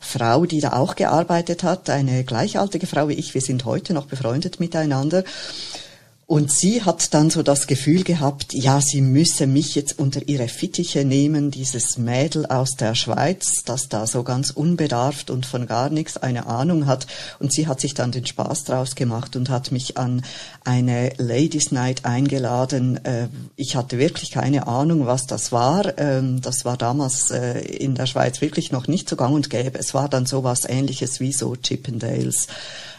Frau, 0.00 0.44
die 0.44 0.60
da 0.60 0.74
auch 0.74 0.96
gearbeitet 0.96 1.62
hat, 1.62 1.88
eine 1.88 2.24
gleichaltige 2.24 2.86
Frau 2.86 3.08
wie 3.08 3.14
ich. 3.14 3.32
Wir 3.32 3.40
sind 3.40 3.64
heute 3.64 3.94
noch 3.94 4.06
befreundet 4.06 4.60
miteinander. 4.60 5.24
Und 6.32 6.50
sie 6.50 6.80
hat 6.82 7.12
dann 7.12 7.28
so 7.28 7.42
das 7.42 7.66
Gefühl 7.66 8.04
gehabt, 8.04 8.54
ja, 8.54 8.80
sie 8.80 9.02
müsse 9.02 9.46
mich 9.46 9.74
jetzt 9.74 9.98
unter 9.98 10.26
ihre 10.26 10.48
Fittiche 10.48 11.04
nehmen, 11.04 11.50
dieses 11.50 11.98
Mädel 11.98 12.46
aus 12.46 12.76
der 12.76 12.94
Schweiz, 12.94 13.64
das 13.66 13.90
da 13.90 14.06
so 14.06 14.22
ganz 14.22 14.48
unbedarft 14.48 15.28
und 15.28 15.44
von 15.44 15.66
gar 15.66 15.90
nichts 15.90 16.16
eine 16.16 16.46
Ahnung 16.46 16.86
hat. 16.86 17.06
Und 17.38 17.52
sie 17.52 17.66
hat 17.66 17.82
sich 17.82 17.92
dann 17.92 18.12
den 18.12 18.24
Spaß 18.24 18.64
draus 18.64 18.94
gemacht 18.94 19.36
und 19.36 19.50
hat 19.50 19.72
mich 19.72 19.98
an 19.98 20.24
eine 20.64 21.12
Ladies 21.18 21.70
Night 21.70 22.06
eingeladen. 22.06 23.04
Äh, 23.04 23.28
ich 23.56 23.76
hatte 23.76 23.98
wirklich 23.98 24.30
keine 24.30 24.66
Ahnung, 24.66 25.04
was 25.04 25.26
das 25.26 25.52
war. 25.52 25.98
Ähm, 25.98 26.40
das 26.40 26.64
war 26.64 26.78
damals 26.78 27.30
äh, 27.30 27.60
in 27.60 27.94
der 27.94 28.06
Schweiz 28.06 28.40
wirklich 28.40 28.72
noch 28.72 28.88
nicht 28.88 29.06
so 29.06 29.16
gang 29.16 29.34
und 29.34 29.50
gäbe. 29.50 29.78
Es 29.78 29.92
war 29.92 30.08
dann 30.08 30.24
sowas 30.24 30.64
ähnliches 30.66 31.20
wie 31.20 31.34
so 31.34 31.56
Chippendales. 31.56 32.46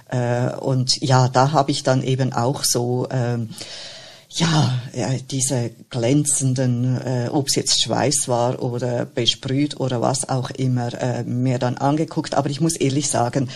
Äh, 0.10 0.56
und 0.56 1.02
ja, 1.02 1.28
da 1.28 1.52
habe 1.52 1.72
ich 1.72 1.84
dann 1.84 2.04
eben 2.04 2.34
auch 2.34 2.64
so 2.64 3.08
ähm, 3.12 3.50
ja, 4.36 4.80
diese 5.30 5.72
glänzenden, 5.90 7.00
äh, 7.02 7.30
ob 7.32 7.50
es 7.50 7.56
jetzt 7.56 7.82
Schweiß 7.82 8.28
war 8.28 8.64
oder 8.64 9.06
besprüht 9.06 9.80
oder 9.80 10.02
was 10.02 10.28
auch 10.28 10.50
immer, 10.50 10.92
äh, 11.00 11.24
mir 11.24 11.60
dann 11.60 11.78
angeguckt. 11.78 12.34
Aber 12.34 12.50
ich 12.50 12.60
muss 12.60 12.76
ehrlich 12.76 13.10
sagen, 13.10 13.50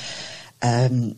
ähm, 0.61 1.15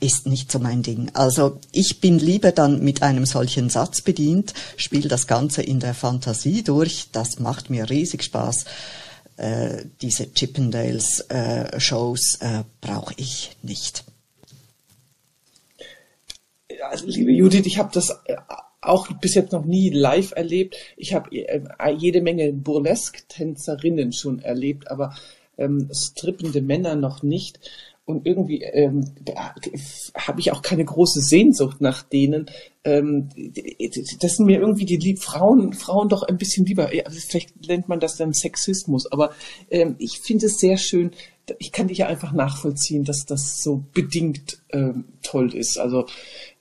ist 0.00 0.26
nicht 0.26 0.52
so 0.52 0.58
mein 0.58 0.82
Ding. 0.82 1.10
Also 1.14 1.58
ich 1.72 2.00
bin 2.00 2.18
lieber 2.18 2.52
dann 2.52 2.84
mit 2.84 3.02
einem 3.02 3.24
solchen 3.24 3.70
Satz 3.70 4.02
bedient, 4.02 4.52
spiele 4.76 5.08
das 5.08 5.26
Ganze 5.26 5.62
in 5.62 5.80
der 5.80 5.94
Fantasie 5.94 6.62
durch. 6.62 7.08
Das 7.12 7.38
macht 7.38 7.70
mir 7.70 7.88
riesig 7.88 8.24
Spaß. 8.24 8.66
Äh, 9.38 9.84
diese 10.02 10.30
Chippendales-Shows 10.32 12.38
äh, 12.40 12.64
brauche 12.82 13.14
ich 13.16 13.56
nicht 13.62 14.04
also, 16.82 17.06
liebe 17.06 17.32
Judith, 17.32 17.66
ich 17.66 17.78
habe 17.78 17.90
das 17.92 18.10
äh, 18.26 18.36
auch 18.80 19.08
bis 19.20 19.34
jetzt 19.34 19.52
noch 19.52 19.64
nie 19.64 19.90
live 19.90 20.32
erlebt. 20.32 20.76
Ich 20.96 21.14
habe 21.14 21.30
äh, 21.34 21.60
jede 21.96 22.20
Menge 22.20 22.52
Burlesque-Tänzerinnen 22.52 24.12
schon 24.12 24.38
erlebt, 24.38 24.90
aber 24.90 25.14
ähm, 25.58 25.88
strippende 25.92 26.62
Männer 26.62 26.94
noch 26.96 27.22
nicht. 27.22 27.60
Und 28.06 28.24
irgendwie 28.24 28.62
ähm, 28.62 29.04
habe 30.14 30.38
ich 30.38 30.52
auch 30.52 30.62
keine 30.62 30.84
große 30.84 31.20
Sehnsucht 31.20 31.80
nach 31.80 32.04
denen. 32.04 32.48
Ähm, 32.84 33.30
das 34.20 34.36
sind 34.36 34.46
mir 34.46 34.60
irgendwie 34.60 34.84
die 34.84 34.96
Lieb 34.96 35.18
Frauen, 35.18 35.72
Frauen 35.72 36.08
doch 36.08 36.22
ein 36.22 36.38
bisschen 36.38 36.64
lieber. 36.66 36.94
Ja, 36.94 37.02
vielleicht 37.10 37.66
nennt 37.66 37.88
man 37.88 37.98
das 37.98 38.16
dann 38.16 38.32
Sexismus, 38.32 39.10
aber 39.10 39.32
ähm, 39.70 39.96
ich 39.98 40.20
finde 40.20 40.46
es 40.46 40.60
sehr 40.60 40.76
schön, 40.76 41.10
ich 41.58 41.72
kann 41.72 41.88
dich 41.88 41.98
ja 41.98 42.06
einfach 42.06 42.32
nachvollziehen, 42.32 43.04
dass 43.04 43.24
das 43.26 43.62
so 43.62 43.82
bedingt 43.92 44.58
ähm, 44.70 45.04
toll 45.22 45.54
ist. 45.54 45.78
Also 45.78 46.06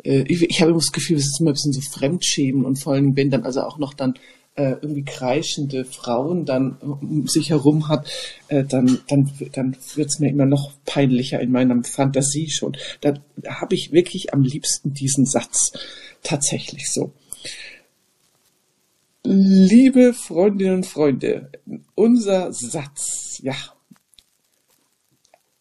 äh, 0.04 0.24
ich, 0.28 0.42
ich 0.42 0.62
habe 0.62 0.72
immer 0.72 0.80
das 0.80 0.92
Gefühl, 0.92 1.18
es 1.18 1.28
ist 1.28 1.40
immer 1.40 1.52
ein 1.52 1.54
bisschen 1.54 1.74
so 1.74 1.82
Fremdschämen 1.82 2.66
und 2.66 2.78
vor 2.78 2.94
allem, 2.94 3.16
wenn 3.16 3.30
dann 3.30 3.44
also 3.44 3.62
auch 3.62 3.78
noch 3.78 3.94
dann 3.94 4.16
äh, 4.56 4.72
irgendwie 4.82 5.04
kreischende 5.04 5.86
Frauen 5.86 6.46
dann 6.46 6.78
um 6.78 7.28
sich 7.28 7.50
herum 7.50 7.88
hat, 7.88 8.10
äh, 8.48 8.64
dann, 8.64 9.00
dann, 9.08 9.32
dann 9.54 9.78
wird's 9.96 10.20
mir 10.20 10.30
immer 10.30 10.46
noch 10.46 10.72
peinlicher 10.86 11.40
in 11.40 11.52
meiner 11.52 11.84
Fantasie 11.84 12.50
schon. 12.50 12.78
Da, 13.02 13.14
habe 13.48 13.76
ich 13.76 13.92
wirklich 13.92 14.34
am 14.34 14.42
liebsten 14.42 14.94
diesen 14.94 15.26
Satz. 15.26 15.74
Tatsächlich 16.24 16.92
so. 16.92 17.14
Liebe 19.24 20.14
Freundinnen 20.14 20.76
und 20.76 20.86
Freunde, 20.86 21.52
unser 21.96 22.54
Satz, 22.54 23.40
ja, 23.42 23.56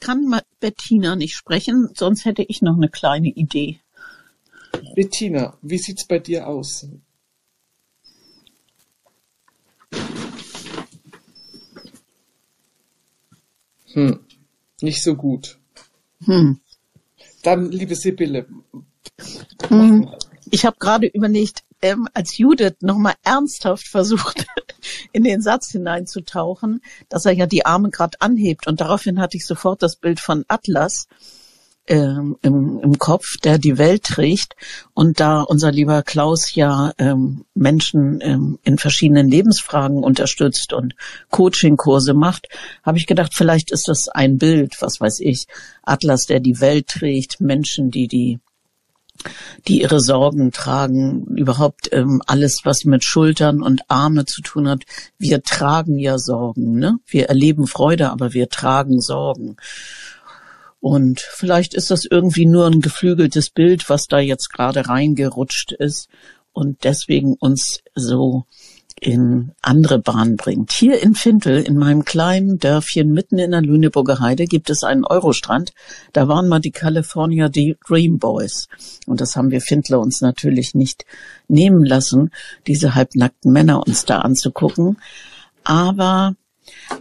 kann 0.05 0.39
Bettina 0.61 1.17
nicht 1.17 1.35
sprechen, 1.35 1.89
sonst 1.95 2.27
hätte 2.27 2.45
ich 2.47 2.61
noch 2.61 2.77
eine 2.77 2.91
kleine 2.91 3.29
Idee. 3.29 3.81
Bettina, 4.95 5.57
wie 5.63 5.79
sieht's 5.79 6.07
bei 6.07 6.19
dir 6.19 6.47
aus? 6.47 6.87
Hm, 13.95 14.21
nicht 14.81 15.03
so 15.03 15.15
gut. 15.15 15.59
Hm. 16.25 16.61
Dann, 17.43 17.71
liebe 17.71 17.95
Sibylle. 17.95 18.47
Hm. 19.69 20.09
Ich 20.51 20.65
habe 20.65 20.77
gerade 20.79 21.07
überlegt, 21.07 21.65
ähm, 21.83 22.09
als 22.15 22.39
Judith 22.39 22.77
nochmal 22.81 23.15
ernsthaft 23.23 23.87
versucht, 23.89 24.47
in 25.13 25.25
den 25.25 25.43
Satz 25.43 25.71
hineinzutauchen, 25.71 26.81
dass 27.09 27.27
er 27.27 27.33
ja 27.33 27.47
die 27.47 27.67
Arme 27.67 27.91
gerade 27.91 28.21
anhebt. 28.21 28.67
Und 28.67 28.81
daraufhin 28.81 29.21
hatte 29.21 29.37
ich 29.37 29.47
sofort 29.47 29.83
das 29.83 29.97
Bild 29.97 30.21
von 30.21 30.45
Atlas 30.49 31.07
ähm, 31.87 32.37
im, 32.43 32.81
im 32.81 32.99
Kopf, 32.99 33.37
der 33.43 33.59
die 33.59 33.79
Welt 33.79 34.05
trägt. 34.05 34.57
Und 34.95 35.21
da 35.21 35.43
unser 35.43 35.71
lieber 35.71 36.03
Klaus 36.03 36.55
ja 36.55 36.93
ähm, 36.99 37.45
Menschen 37.55 38.21
ähm, 38.21 38.59
in 38.63 38.79
verschiedenen 38.79 39.29
Lebensfragen 39.29 40.03
unterstützt 40.03 40.73
und 40.73 40.95
Coachingkurse 41.31 42.15
macht, 42.15 42.49
habe 42.83 42.99
ich 42.99 43.07
gedacht, 43.07 43.33
vielleicht 43.35 43.71
ist 43.71 43.89
das 43.89 44.09
ein 44.09 44.39
Bild, 44.39 44.77
was 44.81 45.01
weiß 45.01 45.21
ich, 45.21 45.47
Atlas, 45.83 46.27
der 46.27 46.41
die 46.41 46.61
Welt 46.61 46.89
trägt, 46.89 47.41
Menschen, 47.41 47.91
die 47.91 48.09
die 48.09 48.41
die 49.69 49.81
ihre 49.81 50.01
Sorgen 50.01 50.51
tragen, 50.51 51.25
überhaupt 51.37 51.89
ähm, 51.93 52.21
alles, 52.27 52.63
was 52.65 52.85
mit 52.85 53.05
Schultern 53.05 53.63
und 53.63 53.83
Arme 53.89 54.25
zu 54.25 54.43
tun 54.43 54.69
hat. 54.69 54.83
Wir 55.19 55.43
tragen 55.43 55.99
ja 55.99 56.19
Sorgen, 56.19 56.79
ne? 56.79 56.99
Wir 57.07 57.29
erleben 57.29 57.67
Freude, 57.67 58.11
aber 58.11 58.35
wir 58.35 58.49
tragen 58.49 59.01
Sorgen. 59.01 59.57
Und 60.85 61.21
vielleicht 61.21 61.73
ist 61.73 61.91
das 61.91 62.05
irgendwie 62.05 62.45
nur 62.45 62.67
ein 62.67 62.83
geflügeltes 62.83 63.49
Bild, 63.49 63.89
was 63.89 64.07
da 64.07 64.19
jetzt 64.19 64.51
gerade 64.53 64.87
reingerutscht 64.87 65.73
ist 65.73 66.11
und 66.53 66.85
deswegen 66.85 67.37
uns 67.41 67.81
so 67.95 68.45
in 69.01 69.53
andere 69.63 69.99
Bahnen 69.99 70.37
bringt. 70.37 70.73
Hier 70.73 71.03
in 71.03 71.15
Fintel, 71.15 71.63
in 71.63 71.79
meinem 71.79 72.05
kleinen 72.05 72.59
Dörfchen 72.59 73.13
mitten 73.13 73.39
in 73.39 73.53
der 73.53 73.63
Lüneburger 73.63 74.21
Heide, 74.21 74.45
gibt 74.45 74.69
es 74.69 74.85
einen 74.85 75.07
Eurostrand. 75.07 75.73
Da 76.13 76.29
waren 76.29 76.49
mal 76.49 76.61
die 76.61 76.71
California 76.71 77.49
Dream 77.49 78.19
Boys. 78.19 78.69
Und 79.07 79.23
das 79.23 79.37
haben 79.37 79.51
wir 79.51 79.63
Findler 79.63 80.01
uns 80.01 80.21
natürlich 80.21 80.75
nicht 80.75 81.07
nehmen 81.49 81.83
lassen, 81.83 82.31
diese 82.67 82.95
halbnackten 82.95 83.51
Männer 83.51 83.87
uns 83.87 84.05
da 84.05 84.19
anzugucken. 84.19 84.99
Aber 85.65 86.35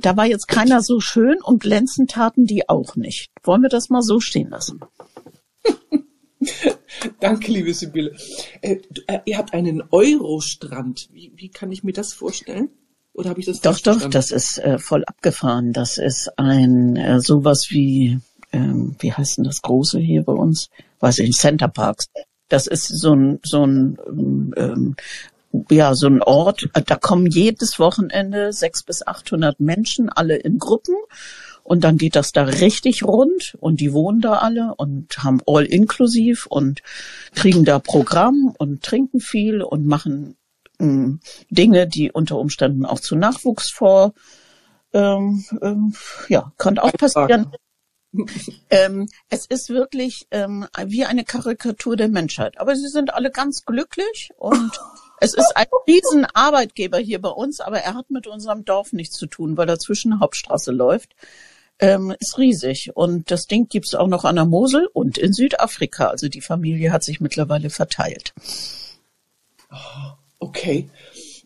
da 0.02 0.18
war 0.18 0.26
jetzt 0.26 0.48
keiner 0.48 0.82
so 0.82 1.00
schön 1.00 1.42
und 1.42 1.62
glänzend 1.62 2.12
taten 2.12 2.46
die 2.46 2.70
auch 2.70 2.96
nicht. 2.96 3.32
Wollen 3.44 3.62
wir 3.62 3.70
das 3.70 3.90
mal 3.90 4.02
so 4.02 4.20
stehen 4.20 4.50
lassen? 4.50 4.82
Danke, 7.20 7.52
liebe 7.52 7.74
Sibylle. 7.74 8.16
Äh, 8.62 8.78
äh, 9.08 9.20
ihr 9.26 9.38
habt 9.38 9.54
einen 9.54 9.84
Eurostrand. 9.92 11.10
Wie, 11.12 11.32
wie 11.36 11.50
kann 11.50 11.72
ich 11.72 11.84
mir 11.84 11.94
das 11.94 12.14
vorstellen? 12.14 12.70
Oder 13.14 13.30
habe 13.30 13.40
ich 13.40 13.46
das 13.46 13.62
Doch, 13.62 13.80
doch, 13.80 14.10
das 14.10 14.32
ist 14.32 14.58
äh, 14.58 14.80
voll 14.80 15.04
abgefahren. 15.06 15.72
Das 15.72 15.98
ist 15.98 16.32
ein 16.38 16.96
äh, 16.96 17.20
sowas 17.20 17.68
wie, 17.70 18.20
ähm, 18.52 18.96
wie 19.00 19.14
heißt 19.14 19.38
denn 19.38 19.44
das 19.44 19.62
große 19.62 20.00
hier 20.00 20.24
bei 20.24 20.34
uns? 20.34 20.70
Weiß 21.00 21.20
ich 21.20 21.28
nicht, 21.28 21.40
Center 21.40 21.68
Parks. 21.68 22.08
Das 22.50 22.68
ist 22.68 22.88
so 22.88 23.14
ein, 23.14 23.40
so 23.44 23.66
ein 23.66 23.98
ähm, 24.58 24.96
ja, 25.70 25.94
so 25.94 26.08
ein 26.08 26.22
Ort, 26.22 26.70
da 26.86 26.96
kommen 26.96 27.28
jedes 27.28 27.78
Wochenende 27.80 28.54
sechs 28.54 28.84
bis 28.84 29.06
achthundert 29.06 29.60
Menschen, 29.60 30.10
alle 30.10 30.36
in 30.36 30.58
Gruppen 30.58 30.96
Und 31.64 31.84
dann 31.84 31.98
geht 31.98 32.16
das 32.16 32.32
da 32.32 32.44
richtig 32.44 33.04
rund 33.04 33.56
und 33.60 33.80
die 33.80 33.94
wohnen 33.94 34.20
da 34.20 34.34
alle 34.34 34.74
und 34.76 35.24
haben 35.24 35.42
all 35.46 35.66
inklusiv 35.66 36.48
und 36.48 36.82
kriegen 37.36 37.66
da 37.66 37.80
Programm 37.80 38.54
und 38.58 38.84
trinken 38.84 39.20
viel 39.20 39.62
und 39.62 39.86
machen 39.86 40.36
ähm, 40.80 41.20
Dinge, 41.50 41.88
die 41.88 42.12
unter 42.12 42.38
Umständen 42.38 42.86
auch 42.86 43.00
zu 43.00 43.16
Nachwuchs 43.16 43.70
vor, 43.72 44.14
ähm, 44.92 45.46
ähm, 45.62 45.96
ja, 46.30 46.52
kann 46.58 46.80
auch 46.80 46.94
passieren. 46.94 47.52
ähm, 48.70 49.08
es 49.30 49.46
ist 49.46 49.70
wirklich 49.70 50.28
ähm, 50.32 50.68
wie 50.86 51.06
eine 51.06 51.24
Karikatur 51.24 51.96
der 51.96 52.10
Menschheit. 52.10 52.60
Aber 52.60 52.76
sie 52.76 52.90
sind 52.90 53.14
alle 53.14 53.32
ganz 53.32 53.66
glücklich 53.66 54.32
und 54.38 54.72
es 55.24 55.34
ist 55.34 55.54
ein 55.56 55.66
riesen 55.88 56.26
Arbeitgeber 56.34 56.98
hier 56.98 57.22
bei 57.22 57.30
uns, 57.30 57.62
aber 57.62 57.80
er 57.80 57.94
hat 57.94 58.12
mit 58.12 58.28
unserem 58.28 58.66
Dorf 58.66 58.92
nichts 58.92 59.16
zu 59.16 59.26
tun, 59.26 59.56
weil 59.56 59.68
dazwischen 59.68 60.20
Hauptstraße 60.20 60.72
läuft. 60.72 61.16
Ähm, 61.80 62.14
ist 62.20 62.38
riesig. 62.38 62.92
Und 62.96 63.32
das 63.32 63.48
Ding 63.48 63.68
gibt's 63.68 63.96
auch 63.96 64.08
noch 64.08 64.26
an 64.26 64.36
der 64.36 64.46
Mosel 64.46 64.88
und 64.94 65.18
in 65.18 65.34
Südafrika. 65.34 66.08
Also 66.08 66.28
die 66.28 66.42
Familie 66.42 66.92
hat 66.92 67.04
sich 67.04 67.20
mittlerweile 67.20 67.70
verteilt. 67.70 68.34
Okay. 70.40 70.90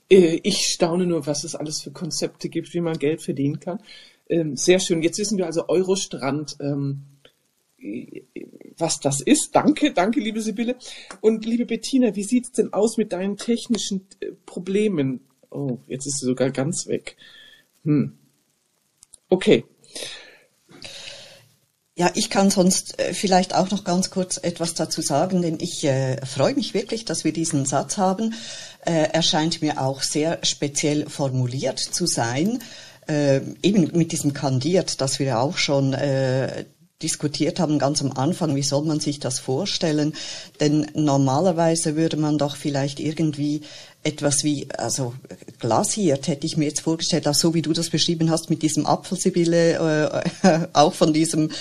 Äh, 0.09 0.39
Ich 0.43 0.67
staune 0.67 1.05
nur, 1.05 1.27
was 1.27 1.43
es 1.43 1.55
alles 1.55 1.81
für 1.81 1.91
Konzepte 1.91 2.49
gibt, 2.49 2.73
wie 2.73 2.81
man 2.81 2.97
Geld 2.97 3.21
verdienen 3.21 3.59
kann. 3.59 3.79
Ähm, 4.29 4.57
Sehr 4.57 4.79
schön. 4.79 5.01
Jetzt 5.01 5.19
wissen 5.19 5.37
wir 5.37 5.45
also 5.45 5.69
Eurostrand, 5.69 6.57
ähm, 6.59 7.03
äh, 7.16 7.16
was 8.77 8.99
das 8.99 9.21
ist. 9.21 9.55
Danke, 9.55 9.93
danke, 9.93 10.19
liebe 10.19 10.41
Sibylle. 10.41 10.75
Und 11.21 11.45
liebe 11.45 11.65
Bettina, 11.65 12.15
wie 12.15 12.23
sieht's 12.23 12.51
denn 12.51 12.73
aus 12.73 12.97
mit 12.97 13.13
deinen 13.13 13.37
technischen 13.37 14.07
äh, 14.19 14.31
Problemen? 14.45 15.21
Oh, 15.49 15.79
jetzt 15.87 16.05
ist 16.05 16.19
sie 16.19 16.25
sogar 16.25 16.51
ganz 16.51 16.87
weg. 16.87 17.17
Hm. 17.83 18.17
Okay. 19.29 19.65
Ja, 21.95 22.11
ich 22.13 22.29
kann 22.29 22.51
sonst 22.51 22.99
äh, 22.99 23.13
vielleicht 23.13 23.55
auch 23.55 23.71
noch 23.71 23.83
ganz 23.83 24.11
kurz 24.11 24.37
etwas 24.37 24.75
dazu 24.75 25.01
sagen, 25.01 25.41
denn 25.41 25.57
ich 25.59 25.83
äh, 25.83 26.23
freue 26.25 26.53
mich 26.53 26.75
wirklich, 26.75 27.05
dass 27.05 27.23
wir 27.23 27.33
diesen 27.33 27.65
Satz 27.65 27.97
haben. 27.97 28.35
Äh, 28.85 29.09
er 29.13 29.23
scheint 29.23 29.63
mir 29.63 29.81
auch 29.81 30.03
sehr 30.03 30.39
speziell 30.43 31.09
formuliert 31.09 31.79
zu 31.79 32.05
sein. 32.05 32.59
Äh, 33.07 33.41
eben 33.63 33.97
mit 33.97 34.11
diesem 34.11 34.33
kandiert, 34.33 35.01
das 35.01 35.17
wir 35.17 35.39
auch 35.39 35.57
schon 35.57 35.93
äh, 35.93 36.65
diskutiert 37.01 37.59
haben 37.59 37.77
ganz 37.77 38.01
am 38.01 38.11
Anfang, 38.11 38.55
wie 38.55 38.63
soll 38.63 38.83
man 38.83 38.99
sich 38.99 39.19
das 39.19 39.37
vorstellen? 39.37 40.13
Denn 40.59 40.87
normalerweise 40.95 41.95
würde 41.95 42.17
man 42.17 42.39
doch 42.39 42.55
vielleicht 42.55 42.99
irgendwie 42.99 43.61
etwas 44.03 44.43
wie, 44.43 44.67
also 44.77 45.13
glasiert 45.59 46.27
hätte 46.27 46.47
ich 46.47 46.57
mir 46.57 46.65
jetzt 46.65 46.81
vorgestellt, 46.81 47.27
auch 47.27 47.35
so 47.35 47.53
wie 47.53 47.61
du 47.61 47.73
das 47.73 47.89
beschrieben 47.89 48.31
hast 48.31 48.49
mit 48.49 48.63
diesem 48.63 48.87
Apfelsibylle, 48.87 50.23
äh, 50.43 50.59
auch 50.73 50.93
von 50.93 51.13
diesem 51.13 51.51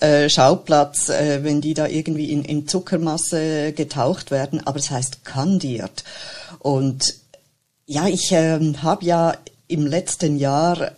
äh, 0.00 0.30
Schauplatz, 0.30 1.10
äh, 1.10 1.44
wenn 1.44 1.60
die 1.60 1.74
da 1.74 1.86
irgendwie 1.86 2.30
in, 2.30 2.44
in 2.44 2.66
Zuckermasse 2.66 3.72
getaucht 3.72 4.30
werden, 4.30 4.66
aber 4.66 4.78
es 4.78 4.90
heißt 4.90 5.24
kandiert. 5.24 6.04
Und 6.60 7.16
ja, 7.84 8.08
ich 8.08 8.32
ähm, 8.32 8.82
habe 8.82 9.04
ja 9.04 9.36
im 9.68 9.86
letzten 9.86 10.38
Jahr 10.38 10.92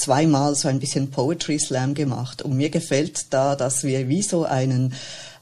zweimal 0.00 0.54
so 0.54 0.68
ein 0.68 0.80
bisschen 0.80 1.10
Poetry 1.10 1.58
Slam 1.58 1.94
gemacht 1.94 2.42
und 2.42 2.56
mir 2.56 2.70
gefällt 2.70 3.32
da, 3.32 3.56
dass 3.56 3.84
wir 3.84 4.08
wie 4.08 4.22
so 4.22 4.44
einen 4.44 4.94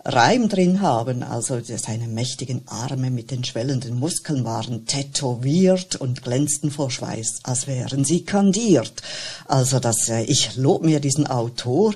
Reim 0.05 0.49
drin 0.49 0.81
haben, 0.81 1.23
also 1.23 1.61
seine 1.63 2.09
mächtigen 2.09 2.63
Arme 2.67 3.11
mit 3.11 3.31
den 3.31 3.45
schwellenden 3.45 3.99
Muskeln 3.99 4.45
waren 4.45 4.87
tätowiert 4.87 5.97
und 5.97 6.23
glänzten 6.23 6.71
vor 6.71 6.91
Schweiß, 6.91 7.41
als 7.43 7.67
wären 7.67 8.05
sie 8.05 8.25
kandiert. 8.25 9.03
Also 9.47 9.81
das, 9.81 10.09
äh, 10.09 10.23
ich 10.23 10.57
lob 10.57 10.83
mir 10.83 11.01
diesen 11.01 11.27
Autor, 11.27 11.95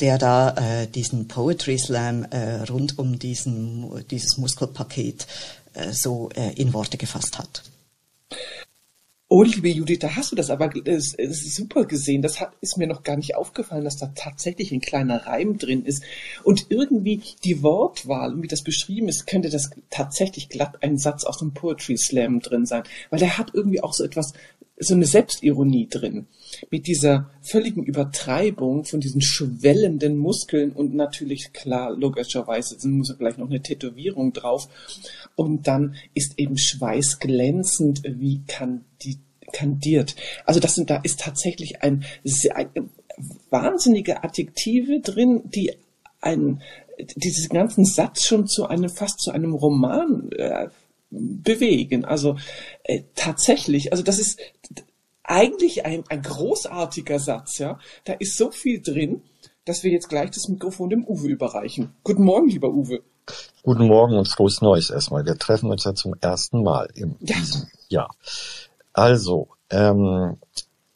der 0.00 0.18
da 0.18 0.50
äh, 0.50 0.88
diesen 0.88 1.28
Poetry 1.28 1.78
Slam 1.78 2.24
äh, 2.24 2.62
rund 2.62 2.98
um 2.98 3.18
diesen, 3.18 4.04
dieses 4.10 4.36
Muskelpaket 4.36 5.26
äh, 5.74 5.92
so 5.92 6.30
äh, 6.34 6.54
in 6.54 6.72
Worte 6.72 6.96
gefasst 6.96 7.38
hat. 7.38 7.62
Oh, 9.36 9.42
liebe 9.42 9.68
Judith, 9.68 9.98
da 9.98 10.14
hast 10.14 10.30
du 10.30 10.36
das 10.36 10.48
aber 10.48 10.70
äh, 10.86 10.90
s- 10.92 11.14
äh, 11.18 11.26
super 11.28 11.86
gesehen. 11.86 12.22
Das 12.22 12.38
hat, 12.38 12.52
ist 12.60 12.78
mir 12.78 12.86
noch 12.86 13.02
gar 13.02 13.16
nicht 13.16 13.34
aufgefallen, 13.34 13.82
dass 13.82 13.96
da 13.96 14.12
tatsächlich 14.14 14.70
ein 14.70 14.80
kleiner 14.80 15.26
Reim 15.26 15.58
drin 15.58 15.84
ist. 15.84 16.04
Und 16.44 16.66
irgendwie 16.68 17.20
die 17.42 17.60
Wortwahl, 17.64 18.40
wie 18.40 18.46
das 18.46 18.62
beschrieben 18.62 19.08
ist, 19.08 19.26
könnte 19.26 19.50
das 19.50 19.70
tatsächlich 19.90 20.48
glatt 20.50 20.84
ein 20.84 20.98
Satz 20.98 21.24
aus 21.24 21.38
dem 21.38 21.52
Poetry 21.52 21.96
Slam 21.98 22.38
drin 22.38 22.64
sein. 22.64 22.84
Weil 23.10 23.18
der 23.18 23.36
hat 23.36 23.50
irgendwie 23.54 23.82
auch 23.82 23.92
so 23.92 24.04
etwas, 24.04 24.34
so 24.78 24.94
eine 24.94 25.04
Selbstironie 25.06 25.88
drin. 25.88 26.26
Mit 26.70 26.86
dieser 26.86 27.28
völligen 27.42 27.82
Übertreibung 27.82 28.84
von 28.84 29.00
diesen 29.00 29.20
schwellenden 29.20 30.16
Muskeln 30.16 30.70
und 30.70 30.94
natürlich, 30.94 31.52
klar, 31.52 31.90
logischerweise 31.96 32.76
muss 32.88 33.08
ja 33.08 33.16
gleich 33.16 33.36
noch 33.36 33.50
eine 33.50 33.62
Tätowierung 33.62 34.32
drauf. 34.32 34.68
Und 35.34 35.66
dann 35.66 35.96
ist 36.14 36.38
eben 36.38 36.56
Schweiß 36.56 37.18
glänzend 37.18 38.02
wie 38.04 38.42
kandi 38.46 38.84
kandiert. 39.54 40.14
Also 40.44 40.60
das 40.60 40.74
sind, 40.74 40.90
da 40.90 40.96
ist 40.96 41.20
tatsächlich 41.20 41.82
ein, 41.82 42.04
ein 42.54 42.90
wahnsinnige 43.48 44.22
Adjektive 44.24 45.00
drin, 45.00 45.42
die 45.44 45.72
einen, 46.20 46.60
diesen 47.16 47.48
ganzen 47.48 47.84
Satz 47.84 48.24
schon 48.24 48.46
zu 48.46 48.66
einem, 48.66 48.90
fast 48.90 49.20
zu 49.20 49.30
einem 49.30 49.54
Roman 49.54 50.30
äh, 50.32 50.68
bewegen. 51.10 52.04
Also 52.04 52.36
äh, 52.82 53.02
tatsächlich, 53.14 53.92
also 53.92 54.02
das 54.02 54.18
ist 54.18 54.38
eigentlich 55.22 55.86
ein, 55.86 56.04
ein 56.08 56.22
großartiger 56.22 57.18
Satz, 57.18 57.58
ja. 57.58 57.78
Da 58.04 58.12
ist 58.14 58.36
so 58.36 58.50
viel 58.50 58.82
drin, 58.82 59.22
dass 59.64 59.82
wir 59.82 59.90
jetzt 59.90 60.08
gleich 60.08 60.30
das 60.30 60.48
Mikrofon 60.48 60.90
dem 60.90 61.06
Uwe 61.06 61.28
überreichen. 61.28 61.94
Guten 62.02 62.24
Morgen, 62.24 62.48
lieber 62.48 62.68
Uwe. 62.68 63.00
Guten 63.62 63.86
Morgen 63.86 64.16
und 64.16 64.28
frohes 64.28 64.60
Neues 64.60 64.90
erstmal. 64.90 65.24
Wir 65.24 65.38
treffen 65.38 65.70
uns 65.70 65.84
ja 65.84 65.94
zum 65.94 66.14
ersten 66.20 66.62
Mal 66.62 66.90
in 66.94 67.16
Ja. 67.20 67.36
diesem 67.36 67.62
Jahr. 67.88 68.14
Also, 68.94 69.48
ähm, 69.70 70.38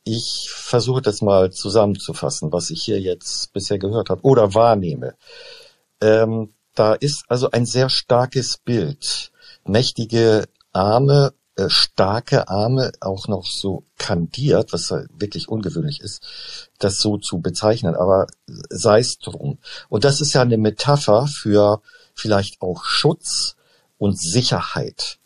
ich 0.04 0.50
versuche 0.50 1.02
das 1.02 1.20
mal 1.20 1.52
zusammenzufassen, 1.52 2.50
was 2.50 2.70
ich 2.70 2.82
hier 2.82 3.00
jetzt 3.00 3.52
bisher 3.52 3.78
gehört 3.78 4.08
habe 4.08 4.22
oder 4.22 4.54
wahrnehme. 4.54 5.16
Ähm, 6.00 6.54
da 6.74 6.94
ist 6.94 7.24
also 7.28 7.50
ein 7.50 7.66
sehr 7.66 7.90
starkes 7.90 8.56
Bild. 8.56 9.32
Mächtige 9.64 10.46
Arme, 10.72 11.34
äh, 11.56 11.68
starke 11.68 12.48
Arme, 12.48 12.92
auch 13.00 13.26
noch 13.26 13.44
so 13.44 13.82
kandiert, 13.98 14.72
was 14.72 14.90
ja 14.90 15.02
wirklich 15.18 15.48
ungewöhnlich 15.48 16.00
ist, 16.00 16.22
das 16.78 16.98
so 16.98 17.18
zu 17.18 17.40
bezeichnen, 17.40 17.96
aber 17.96 18.28
sei 18.70 19.00
es 19.00 19.18
drum. 19.18 19.58
Und 19.88 20.04
das 20.04 20.20
ist 20.20 20.32
ja 20.34 20.42
eine 20.42 20.56
Metapher 20.56 21.26
für 21.26 21.82
vielleicht 22.14 22.62
auch 22.62 22.84
Schutz 22.84 23.56
und 23.98 24.18
Sicherheit. 24.18 25.17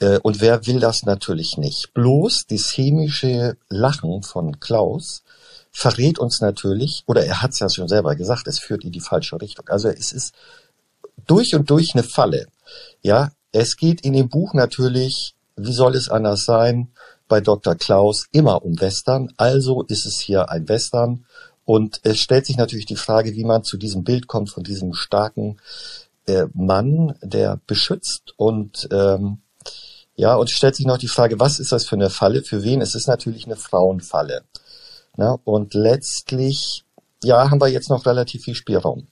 Äh, 0.00 0.18
Und 0.22 0.40
wer 0.40 0.66
will 0.66 0.80
das 0.80 1.02
natürlich 1.02 1.56
nicht? 1.58 1.92
Bloß 1.94 2.46
das 2.48 2.70
chemische 2.70 3.56
Lachen 3.68 4.22
von 4.22 4.60
Klaus 4.60 5.22
verrät 5.70 6.18
uns 6.18 6.40
natürlich, 6.40 7.04
oder 7.06 7.24
er 7.24 7.42
hat 7.42 7.52
es 7.52 7.60
ja 7.60 7.68
schon 7.68 7.88
selber 7.88 8.16
gesagt, 8.16 8.48
es 8.48 8.58
führt 8.58 8.84
in 8.84 8.92
die 8.92 9.00
falsche 9.00 9.40
Richtung. 9.40 9.68
Also 9.68 9.88
es 9.88 10.12
ist 10.12 10.34
durch 11.26 11.54
und 11.54 11.70
durch 11.70 11.94
eine 11.94 12.02
Falle. 12.02 12.46
Ja, 13.02 13.30
es 13.52 13.76
geht 13.76 14.00
in 14.00 14.12
dem 14.12 14.28
Buch 14.28 14.54
natürlich, 14.54 15.34
wie 15.56 15.72
soll 15.72 15.94
es 15.94 16.08
anders 16.08 16.44
sein, 16.44 16.88
bei 17.28 17.40
Dr. 17.40 17.74
Klaus 17.74 18.26
immer 18.32 18.64
um 18.64 18.80
Western. 18.80 19.32
Also 19.36 19.82
ist 19.82 20.06
es 20.06 20.18
hier 20.18 20.50
ein 20.50 20.68
Western. 20.68 21.26
Und 21.64 22.00
es 22.02 22.18
stellt 22.18 22.46
sich 22.46 22.56
natürlich 22.56 22.86
die 22.86 22.96
Frage, 22.96 23.34
wie 23.34 23.44
man 23.44 23.62
zu 23.62 23.76
diesem 23.76 24.02
Bild 24.02 24.26
kommt 24.26 24.48
von 24.48 24.64
diesem 24.64 24.94
starken 24.94 25.58
äh, 26.26 26.46
Mann, 26.54 27.14
der 27.22 27.60
beschützt 27.66 28.32
und 28.36 28.88
ähm, 28.90 29.42
ja, 30.18 30.34
und 30.34 30.50
stellt 30.50 30.74
sich 30.74 30.84
noch 30.84 30.98
die 30.98 31.06
Frage, 31.06 31.38
was 31.38 31.60
ist 31.60 31.70
das 31.70 31.86
für 31.86 31.94
eine 31.94 32.10
Falle? 32.10 32.42
Für 32.42 32.64
wen? 32.64 32.80
Es 32.80 32.96
ist 32.96 33.06
natürlich 33.06 33.46
eine 33.46 33.54
Frauenfalle. 33.54 34.42
Na, 35.16 35.38
und 35.44 35.74
letztlich, 35.74 36.84
ja, 37.22 37.48
haben 37.48 37.60
wir 37.60 37.68
jetzt 37.68 37.88
noch 37.88 38.04
relativ 38.04 38.42
viel 38.42 38.56
Spielraum, 38.56 39.06